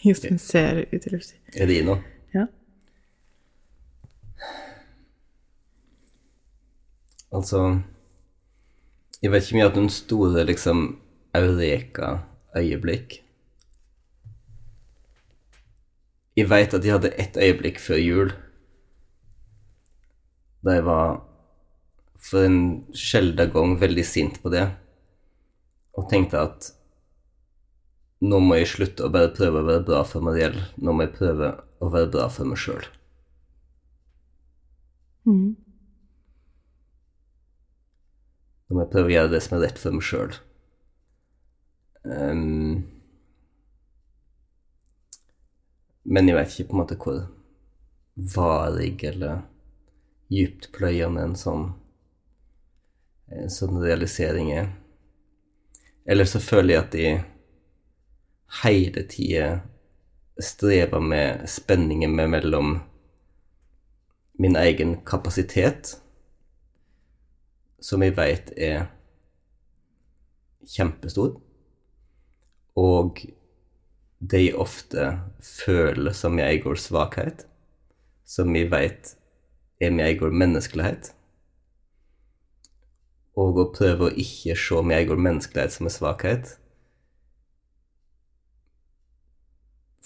Jostein 0.07 0.38
ser 0.38 0.85
ut 0.92 1.07
i 1.07 1.11
lufta. 1.11 1.35
Er 1.57 1.66
det 1.71 1.83
nå? 1.87 1.97
Ja. 2.35 2.47
Altså 7.33 7.81
Jeg 9.23 9.33
vet 9.33 9.45
ikke 9.45 9.55
om 9.55 9.59
jeg 9.59 9.64
har 9.64 9.71
hatt 9.71 9.79
noen 9.79 9.95
store 9.95 10.45
liksom 10.49 10.79
eureka-øyeblikk. 11.38 13.21
Jeg 16.37 16.49
veit 16.51 16.75
at 16.75 16.85
jeg 16.85 16.97
hadde 16.97 17.14
ett 17.21 17.37
øyeblikk 17.37 17.79
før 17.81 18.01
jul 18.03 18.33
da 20.62 20.77
jeg 20.77 20.87
var 20.87 21.18
for 22.22 22.46
en 22.46 22.61
sjelden 22.94 23.51
gang 23.53 23.75
veldig 23.81 24.05
sint 24.07 24.38
på 24.42 24.53
det, 24.55 24.68
og 25.98 26.09
tenkte 26.11 26.40
at 26.46 26.70
nå 28.22 28.38
må 28.38 28.61
jeg 28.61 28.70
slutte 28.70 29.09
å 29.09 29.12
bare 29.12 29.33
prøve 29.35 29.61
å 29.61 29.66
være 29.66 29.85
bra 29.88 30.05
for 30.07 30.25
Mariell, 30.25 30.61
nå 30.79 30.94
må 30.94 31.09
jeg 31.09 31.16
prøve 31.16 31.51
å 31.83 31.90
være 31.90 32.12
bra 32.14 32.29
for 32.31 32.46
meg 32.46 32.61
sjøl. 32.62 32.87
Mm. 35.27 35.51
Nå 38.68 38.79
må 38.79 38.85
jeg 38.85 38.92
prøve 38.94 39.11
å 39.11 39.14
gjøre 39.16 39.33
det 39.35 39.42
som 39.42 39.59
er 39.59 39.64
rett 39.66 39.83
for 39.83 39.98
meg 39.98 40.07
sjøl. 40.07 40.40
men 46.12 46.29
jeg 46.29 46.35
vet 46.35 46.51
ikke 46.51 46.68
på 46.70 46.75
en 46.75 46.81
måte 46.81 46.96
hvor 46.98 47.20
varig 48.35 49.05
eller 49.07 49.44
djupt 50.33 50.71
pløyende 50.75 51.29
en 51.29 51.38
sånn 51.38 51.71
en 53.33 53.51
sånn 53.51 53.81
realisering 53.81 54.51
er. 54.53 54.71
Eller 56.05 56.29
så 56.29 56.40
føler 56.42 56.75
jeg 56.75 56.83
at 56.83 56.97
de 56.97 57.07
hele 58.62 59.05
tida 59.09 59.47
strever 60.42 61.01
med 61.01 61.47
spenningen 61.49 62.14
mellom 62.16 62.75
min 64.42 64.57
egen 64.57 64.99
kapasitet, 65.07 65.95
som 67.83 68.03
jeg 68.03 68.16
veit 68.16 68.53
er 68.57 68.88
kjempestor, 70.68 71.37
og 72.79 73.25
det 74.23 74.40
jeg 74.45 74.59
ofte 74.59 75.09
føler 75.42 76.14
som 76.16 76.38
jeg 76.38 76.62
går 76.64 76.79
svakhet, 76.79 77.47
som 78.25 78.55
jeg 78.57 78.71
vet 78.73 79.16
er 79.83 79.90
med 79.90 80.07
egen 80.07 80.38
menneskelighet, 80.38 81.12
og 83.37 83.59
å 83.59 83.68
prøve 83.75 84.09
å 84.09 84.16
ikke 84.25 84.57
se 84.59 84.83
med 84.85 85.01
egen 85.01 85.23
menneskelighet 85.25 85.75
som 85.75 85.88
en 85.88 85.95
svakhet, 85.95 86.57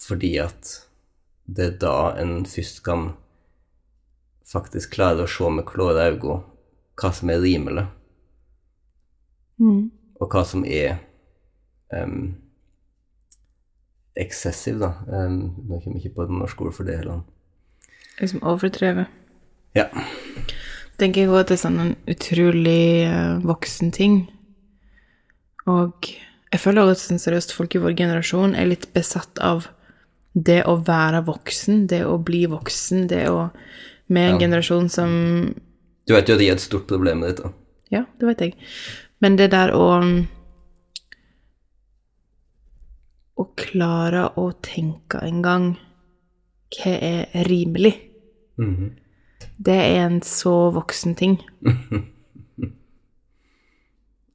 fordi 0.07 0.35
at 0.41 0.73
det 1.47 1.65
er 1.65 1.77
da 1.81 1.95
en 2.19 2.41
først 2.47 2.83
kan 2.85 3.11
faktisk 4.47 4.95
klare 4.95 5.25
å 5.25 5.31
se 5.31 5.49
med 5.51 5.67
klare 5.67 6.09
øyne 6.11 6.41
hva 6.97 7.13
som 7.13 7.29
er 7.29 7.43
rimelig, 7.43 7.87
Mm. 9.59 9.89
og 10.21 10.29
hva 10.29 10.43
som 10.45 10.65
er 10.65 10.99
um, 11.89 12.35
excessive, 14.15 14.77
da. 14.77 14.91
Um, 15.07 15.55
nå 15.65 15.79
kommer 15.81 15.97
jeg 15.97 16.05
ikke 16.05 16.15
på 16.19 16.27
det 16.29 16.37
norske 16.37 16.65
ord 16.65 16.75
for 16.77 16.85
det 16.85 16.99
heller. 16.99 17.23
Liksom 18.19 18.43
overdrevet. 18.45 19.09
Ja. 19.77 19.85
tenker 20.97 21.21
jeg 21.27 21.29
at 21.37 21.47
det 21.51 21.57
er 21.59 21.61
sånn 21.61 21.79
en 21.83 21.95
utrolig 22.09 23.05
eh, 23.05 23.37
voksen 23.45 23.91
ting. 23.93 24.15
Og 25.69 26.07
jeg 26.51 26.61
føler 26.63 26.89
at 26.91 27.01
sånn 27.01 27.19
seriøst 27.21 27.53
folk 27.53 27.75
i 27.77 27.81
vår 27.83 27.93
generasjon 27.99 28.55
er 28.57 28.69
litt 28.71 28.87
besatt 28.95 29.37
av 29.43 29.67
det 30.33 30.63
å 30.69 30.77
være 30.85 31.23
voksen, 31.27 31.87
det 31.91 32.03
å 32.05 32.17
bli 32.21 32.45
voksen, 32.49 33.07
det 33.11 33.25
å 33.29 33.51
Med 34.09 34.29
en 34.29 34.39
Ja. 34.39 34.47
generasjon 34.47 34.89
som 34.89 35.53
Du 36.07 36.13
vet 36.13 36.29
jo 36.29 36.35
at 36.35 36.39
det 36.39 36.47
er 36.47 36.53
et 36.53 36.61
stort 36.63 36.87
problem 36.87 37.19
med 37.19 37.35
dette. 37.35 37.51
Ja, 37.91 38.05
det 38.19 38.25
vet 38.25 38.39
jeg. 38.39 38.53
Men 39.19 39.35
det 39.35 39.49
der 39.51 39.71
å 39.75 40.25
Å 43.37 43.45
klare 43.55 44.23
å 44.39 44.47
tenke 44.65 45.19
en 45.21 45.41
gang 45.45 45.65
hva 46.73 46.93
er 47.01 47.27
rimelig, 47.45 47.93
Mhm. 48.57 48.95
Det 49.57 49.75
er 49.75 50.05
en 50.05 50.21
så 50.25 50.69
voksen 50.75 51.15
ting. 51.17 51.39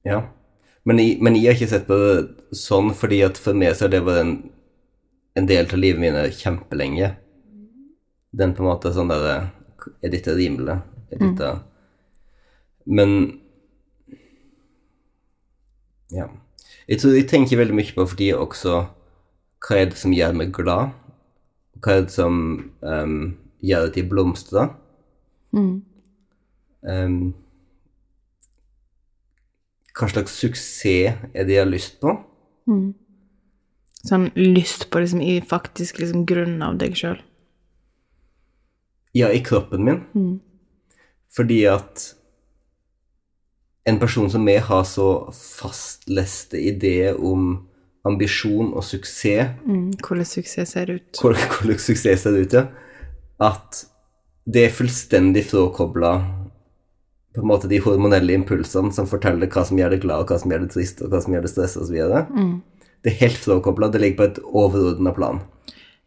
Ja. 0.02 0.22
Men 0.82 0.98
jeg, 0.98 1.18
men 1.22 1.37
jeg 1.38 1.46
har 1.46 1.58
ikke 1.61 1.70
sett 1.70 1.87
på 1.87 1.94
det 1.94 2.56
sånn, 2.58 2.90
fordi 2.98 3.20
at 3.22 3.38
for 3.38 3.54
meg 3.54 3.76
så 3.78 3.87
har 3.87 3.92
det 3.94 4.02
vært 4.06 4.24
en, 4.24 4.32
en 5.38 5.46
del 5.46 5.68
av 5.68 5.78
livet 5.78 6.02
mine 6.02 6.24
kjempelenge. 6.35 7.12
Den 8.35 8.54
på 8.56 8.64
en 8.64 8.70
måte 8.70 8.90
sånn 8.96 9.12
der 9.12 9.26
Er 10.02 10.12
dette 10.12 10.32
rimelig? 10.35 10.78
Er 11.12 11.20
dette 11.20 11.50
Men 12.87 13.38
Ja. 16.12 16.30
Jeg 16.88 16.98
tror 17.00 17.14
jeg 17.14 17.28
tenker 17.28 17.61
veldig 17.61 17.76
mye 17.76 17.94
på 17.94 18.06
fordi 18.08 18.30
også 18.32 18.87
Hva 19.62 19.78
er 19.78 19.90
det 19.92 20.00
som 20.00 20.14
gjør 20.16 20.32
meg 20.40 20.54
glad? 20.56 20.96
Hva 21.85 21.98
er 21.98 22.06
det 22.06 22.14
som 22.14 22.38
um, 22.80 23.18
gjør 23.61 23.90
at 23.90 23.98
jeg 24.00 24.08
blomstrer? 24.11 24.72
Mm. 25.53 25.83
Um, 26.83 27.35
hva 29.99 30.09
slags 30.09 30.33
suksess 30.41 30.87
er 31.35 31.45
det 31.45 31.55
jeg 31.59 31.65
har 31.65 31.71
lyst 31.71 31.99
på? 32.03 32.15
Sånn 34.03 34.31
lyst 34.38 34.88
på 34.91 35.03
liksom 35.03 35.21
i 35.23 35.37
faktisk 35.47 36.01
liksom 36.03 36.25
grunnen 36.27 36.62
av 36.67 36.79
deg 36.81 36.97
sjøl. 36.99 37.21
Ja, 39.15 39.29
i 39.29 39.43
kroppen 39.45 39.85
min. 39.85 40.01
Fordi 41.37 41.61
at 41.69 42.09
en 43.87 43.99
person 44.01 44.31
som 44.31 44.45
meg 44.47 44.62
har 44.69 44.85
så 44.88 45.11
fastleste 45.35 46.59
ideer 46.61 47.19
om 47.21 47.69
ambisjon 48.09 48.73
og 48.75 48.83
suksess, 48.87 49.53
Mm. 49.67 49.93
Hvordan 50.03 50.25
suksess 50.27 50.73
ser 50.73 50.91
ut. 50.91 51.12
hvor- 51.21 51.37
hvordan 51.61 51.79
suksess 51.79 52.23
ser 52.25 52.41
ut, 52.41 52.53
ja, 52.53 52.67
at 53.41 53.85
det 54.44 54.66
er 54.66 54.74
fullstendig 54.74 55.44
frakobla 55.50 56.12
på 57.33 57.40
en 57.40 57.48
måte 57.48 57.68
de 57.70 57.78
hormonelle 57.81 58.35
impulsene 58.37 58.92
som 58.92 59.09
forteller 59.09 59.48
hva 59.48 59.64
som 59.64 59.78
gjør 59.81 59.94
deg 59.94 60.02
glad, 60.05 60.24
og 60.24 60.33
hva 60.33 60.38
som 60.42 60.52
gjør 60.52 60.66
deg 60.66 60.74
trist, 60.74 61.00
og 61.00 61.12
hva 61.12 61.22
som 61.24 61.33
gjør 61.33 61.46
deg 61.46 61.52
stressa 61.55 61.81
osv. 61.81 61.96
Mm. 62.28 62.50
Det 63.02 63.12
er 63.12 63.20
helt 63.22 63.40
frakobla. 63.40 63.88
Det 63.88 64.02
ligger 64.02 64.18
på 64.18 64.26
et 64.28 64.40
overordna 64.44 65.14
plan. 65.16 65.40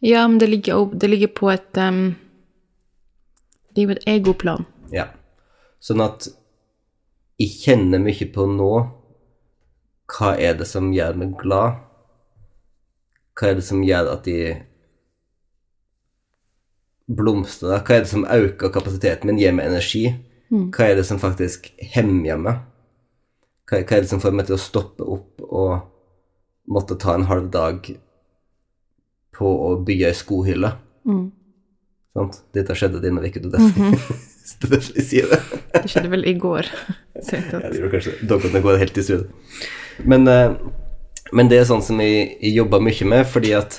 Ja, 0.06 0.28
men 0.28 0.38
det 0.39 0.52
ligger, 0.52 0.91
det 0.93 1.10
ligger 1.10 1.32
på 1.34 1.50
et 1.50 1.80
um, 1.82 2.15
Det 3.74 3.82
ligger 3.82 3.95
på 3.95 3.98
et 3.98 4.10
egoplan. 4.12 4.67
Ja. 4.93 5.08
Sånn 5.82 6.04
at 6.06 6.30
jeg 7.41 7.58
kjenner 7.63 8.00
mye 8.04 8.30
på 8.32 8.45
nå 8.48 8.69
hva 10.13 10.36
er 10.38 10.54
det 10.60 10.67
som 10.69 10.91
gjør 10.93 11.17
meg 11.17 11.34
glad? 11.41 11.82
Hva 13.36 13.50
er 13.50 13.58
det 13.58 13.65
som 13.65 13.82
gjør 13.84 14.12
at 14.13 14.30
de 17.08 17.68
da? 17.70 17.82
Hva 17.86 17.98
er 17.98 18.06
det 18.06 18.12
som 18.12 18.26
øker 18.26 18.74
kapasiteten 18.74 19.30
min, 19.30 19.41
gir 19.41 19.54
meg 19.56 19.70
energi? 19.70 20.08
Hva 20.50 20.89
er 20.89 21.00
det 21.00 21.06
som 21.08 21.22
faktisk 21.22 21.72
hemmer 21.96 22.39
meg? 22.41 22.63
Hva, 23.70 23.82
hva 23.82 23.98
er 23.98 24.06
det 24.06 24.12
som 24.12 24.22
får 24.22 24.36
meg 24.36 24.50
til 24.50 24.58
å 24.58 24.62
stoppe 24.62 25.06
opp 25.06 25.46
og 25.46 25.76
måtte 26.72 26.98
ta 27.02 27.15
en 27.15 27.28
halv 27.30 27.50
dag 27.54 27.88
på 29.36 29.56
å 29.70 29.72
bygge 29.86 30.12
ei 30.12 30.18
skohylle? 30.18 30.72
Sant? 32.15 32.39
Dette 32.56 32.78
skjedde 32.78 33.02
denne 33.04 33.26
uka, 33.26 33.41
er 33.41 33.52
derfor 34.62 34.78
er 34.78 34.89
jeg 34.96 35.08
sier 35.10 35.32
det. 35.34 35.41
Det 35.74 35.89
skjedde 35.91 36.13
vel 36.13 36.30
i 36.30 36.38
går. 36.39 36.70
Ja, 37.15 37.62
det 37.63 37.80
gjorde 37.80 37.94
kanskje 37.94 38.52
det 38.52 38.60
går 38.62 38.76
helt 38.82 38.98
i 39.00 39.04
surr. 39.08 39.22
Men, 40.04 40.28
eh, 40.28 40.58
men 41.32 41.48
det 41.48 41.62
er 41.62 41.70
sånn 41.70 41.82
som 41.82 42.02
jeg, 42.04 42.26
jeg 42.44 42.52
jobber 42.58 42.84
mye 42.84 43.08
med, 43.08 43.24
fordi 43.32 43.54
at 43.56 43.78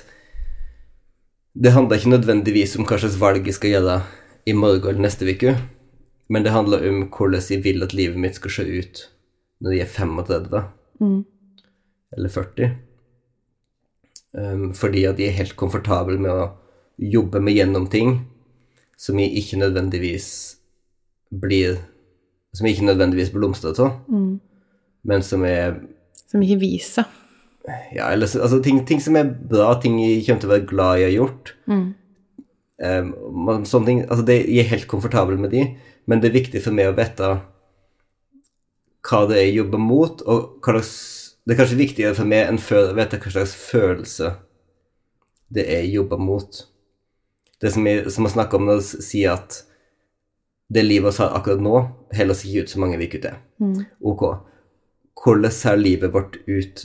det 1.57 1.73
handler 1.73 1.97
ikke 1.97 2.13
nødvendigvis 2.13 2.77
om 2.77 2.85
hva 2.85 2.99
slags 3.01 3.17
valg 3.21 3.47
jeg 3.49 3.57
skal 3.57 3.73
gjøre 3.73 4.01
i 4.47 4.53
morgen 4.53 4.91
eller 4.91 5.07
neste 5.07 5.27
uke, 5.29 5.57
men 6.29 6.45
det 6.45 6.53
handler 6.53 6.85
om 6.89 7.07
hvordan 7.09 7.43
jeg 7.51 7.65
vil 7.65 7.83
at 7.87 7.95
livet 7.97 8.21
mitt 8.21 8.37
skal 8.37 8.53
se 8.59 8.67
ut 8.67 9.05
når 9.65 9.73
jeg 9.73 9.87
er 9.87 9.93
35 9.95 10.63
eller 12.17 12.29
40. 12.29 12.71
Um, 14.37 14.75
fordi 14.75 15.07
at 15.09 15.19
jeg 15.19 15.31
er 15.31 15.39
helt 15.39 15.57
komfortabel 15.57 16.19
med 16.21 16.31
å 16.31 16.51
jobbe 17.01 17.41
meg 17.41 17.57
gjennom 17.57 17.87
ting 17.89 18.19
som 19.01 19.19
jeg 19.21 19.33
ikke 19.41 19.61
nødvendigvis 19.61 20.29
blir 21.31 21.79
Som 22.57 22.65
jeg 22.67 22.77
ikke 22.77 22.87
nødvendigvis 22.87 23.33
blomstrer 23.35 23.77
av, 23.85 23.99
men 25.05 25.23
som 25.23 25.45
er 25.45 25.75
Som 26.31 26.41
ikke 26.43 26.61
viser. 26.61 27.05
Ja, 27.95 28.11
eller, 28.13 28.27
altså, 28.27 28.61
ting, 28.63 28.81
ting 28.87 29.03
som 29.03 29.17
er 29.19 29.29
bra, 29.31 29.73
ting 29.83 29.99
jeg 30.01 30.25
kommer 30.27 30.43
til 30.43 30.51
å 30.51 30.55
være 30.55 30.69
glad 30.71 31.01
i 31.01 31.05
å 31.05 31.09
ha 31.09 31.15
gjort. 31.15 31.53
Um, 32.77 33.13
sånne 33.65 33.89
ting, 33.89 34.01
altså 34.05 34.25
det, 34.29 34.41
jeg 34.45 34.67
er 34.67 34.73
helt 34.75 34.89
komfortabel 34.91 35.39
med 35.41 35.55
de, 35.55 35.63
men 36.07 36.21
det 36.21 36.31
er 36.31 36.39
viktig 36.41 36.61
for 36.65 36.77
meg 36.77 36.91
å 36.91 36.97
vite 36.97 37.31
hva 39.07 39.21
det 39.31 39.39
er 39.39 39.47
jeg 39.47 39.61
jobber 39.61 39.81
mot, 39.83 40.25
og 40.27 40.59
hva 40.65 40.77
slags 40.77 40.97
Det 41.47 41.55
er 41.55 41.59
kanskje 41.61 41.77
viktigere 41.79 42.15
for 42.19 42.27
meg 42.27 42.49
enn 42.51 42.57
før 42.59 42.89
å 42.91 42.95
vite 42.97 43.21
hva 43.23 43.31
slags 43.31 43.53
følelse 43.55 44.33
det 45.55 45.63
er 45.63 45.85
jeg 45.85 45.93
jobber 45.93 46.19
mot. 46.19 46.57
Det 47.63 47.71
som, 47.71 47.87
jeg, 47.87 48.11
som 48.11 48.27
jeg 48.27 48.35
snakker 48.35 48.59
om 48.59 48.67
når 48.67 48.81
jeg 48.81 49.05
sier 49.07 49.37
at 49.37 49.61
det 50.75 50.83
livet 50.83 51.15
vi 51.15 51.23
har 51.23 51.37
akkurat 51.39 51.63
nå, 51.63 51.85
heller 52.19 52.35
ikke 52.35 52.65
ut 52.67 52.73
så 52.73 52.81
mange 52.83 52.99
uker 52.99 53.23
til. 53.23 53.37
Ok. 54.03 54.25
Hvordan 55.23 55.55
ser 55.55 55.79
livet 55.79 56.13
vårt 56.13 56.41
ut 56.51 56.83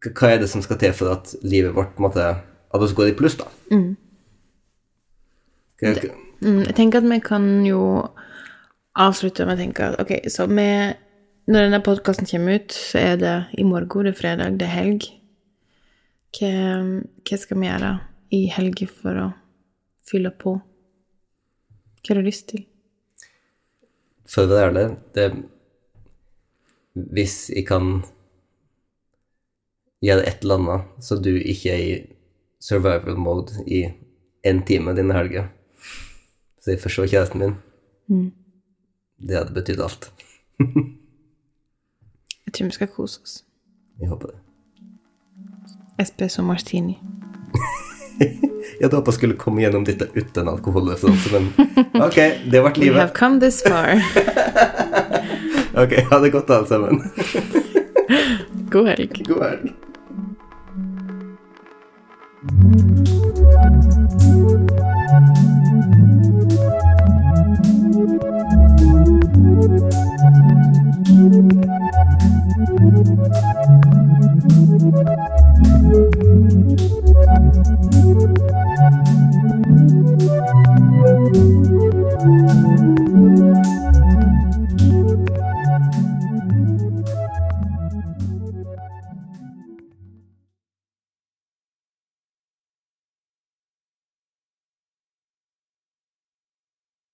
Hva- 0.00 0.30
er 0.32 0.38
det 0.38 0.48
som 0.48 0.62
skal 0.62 0.78
til 0.80 0.92
for 0.96 1.12
at 1.12 1.34
livet 1.42 1.74
vårt 1.76 1.96
måte, 2.00 2.36
At 2.72 2.80
vi 2.80 2.94
går 2.94 3.08
i 3.10 3.14
pluss, 3.18 3.34
da? 3.36 3.44
Hva- 5.80 5.94
hva- 5.94 6.16
Mm, 6.42 6.64
jeg 6.64 6.74
tenker 6.74 6.98
at 6.98 7.04
vi 7.10 7.18
kan 7.20 7.66
jo 7.66 8.08
avslutte 8.96 9.44
med 9.44 9.58
å 9.58 9.60
tenke 9.60 9.80
at 9.92 10.00
ok, 10.00 10.22
så 10.30 10.46
vi 10.48 10.94
Når 11.48 11.64
denne 11.66 11.82
podkasten 11.82 12.26
kommer 12.30 12.54
ut, 12.60 12.68
så 12.70 12.98
er 12.98 13.16
det 13.16 13.46
i 13.58 13.62
morgen, 13.64 14.04
det 14.04 14.12
er 14.14 14.20
fredag, 14.20 14.58
det 14.58 14.62
er 14.68 14.76
helg. 14.76 15.02
Hva, 16.32 16.50
hva 17.26 17.38
skal 17.38 17.58
vi 17.58 17.66
gjøre 17.66 18.00
i 18.30 18.46
helga 18.46 18.86
for 18.86 19.10
å 19.18 19.34
fylle 20.06 20.30
på? 20.30 20.52
Hva 22.04 22.08
har 22.14 22.20
du 22.20 22.22
lyst 22.28 22.46
til? 22.52 22.66
For 24.28 24.44
å 24.46 24.48
være 24.52 24.68
ærlig, 24.70 24.98
det 25.14 25.44
Hvis 26.94 27.50
jeg 27.54 27.66
kan 27.66 28.04
gjøre 30.04 30.26
et 30.28 30.42
eller 30.44 30.60
annet, 30.60 30.86
så 31.04 31.16
du 31.20 31.30
ikke 31.36 31.72
er 31.74 31.82
i 31.84 31.96
survival 32.60 33.16
mode 33.20 33.64
i 33.66 33.82
en 34.48 34.62
time 34.68 34.94
denne 34.96 35.16
helga, 35.16 35.46
så 36.60 36.74
jeg 36.74 36.80
får 36.82 36.94
se 36.94 37.06
kjæresten 37.12 37.40
min, 37.44 38.30
det 39.20 39.36
hadde 39.36 39.56
betydd 39.56 39.80
alt. 39.84 40.10
Jeg 42.50 42.54
tror 42.56 42.66
vi 42.66 42.74
skal 42.74 42.88
kose 42.90 43.20
oss. 43.22 43.34
Jeg 44.00 44.08
håper 44.10 44.32
det. 44.32 44.38
Espresso 46.02 46.42
martini. 46.42 46.96
Jeg 48.80 48.88
hadde 48.88 49.02
jeg 49.06 49.14
skulle 49.14 49.36
komme 49.38 49.60
gjennom 49.62 49.84
dette 49.86 50.08
uten 50.16 50.48
alkoholreferanse, 50.48 51.30
men 51.30 51.46
ok, 52.06 52.16
det 52.50 52.50
ble 52.50 52.60
We 52.64 52.64
have 52.64 52.80
livet. 52.80 53.14
come 53.14 53.38
this 53.40 53.60
far. 53.62 54.00
Ok, 55.78 55.94
ha 56.10 56.18
det 56.24 56.32
godt 56.32 56.50
alle 56.50 56.66
sammen. 56.66 57.02
God 58.72 58.88
helg. 58.88 59.20
God 59.28 59.44
helg. 59.46 59.70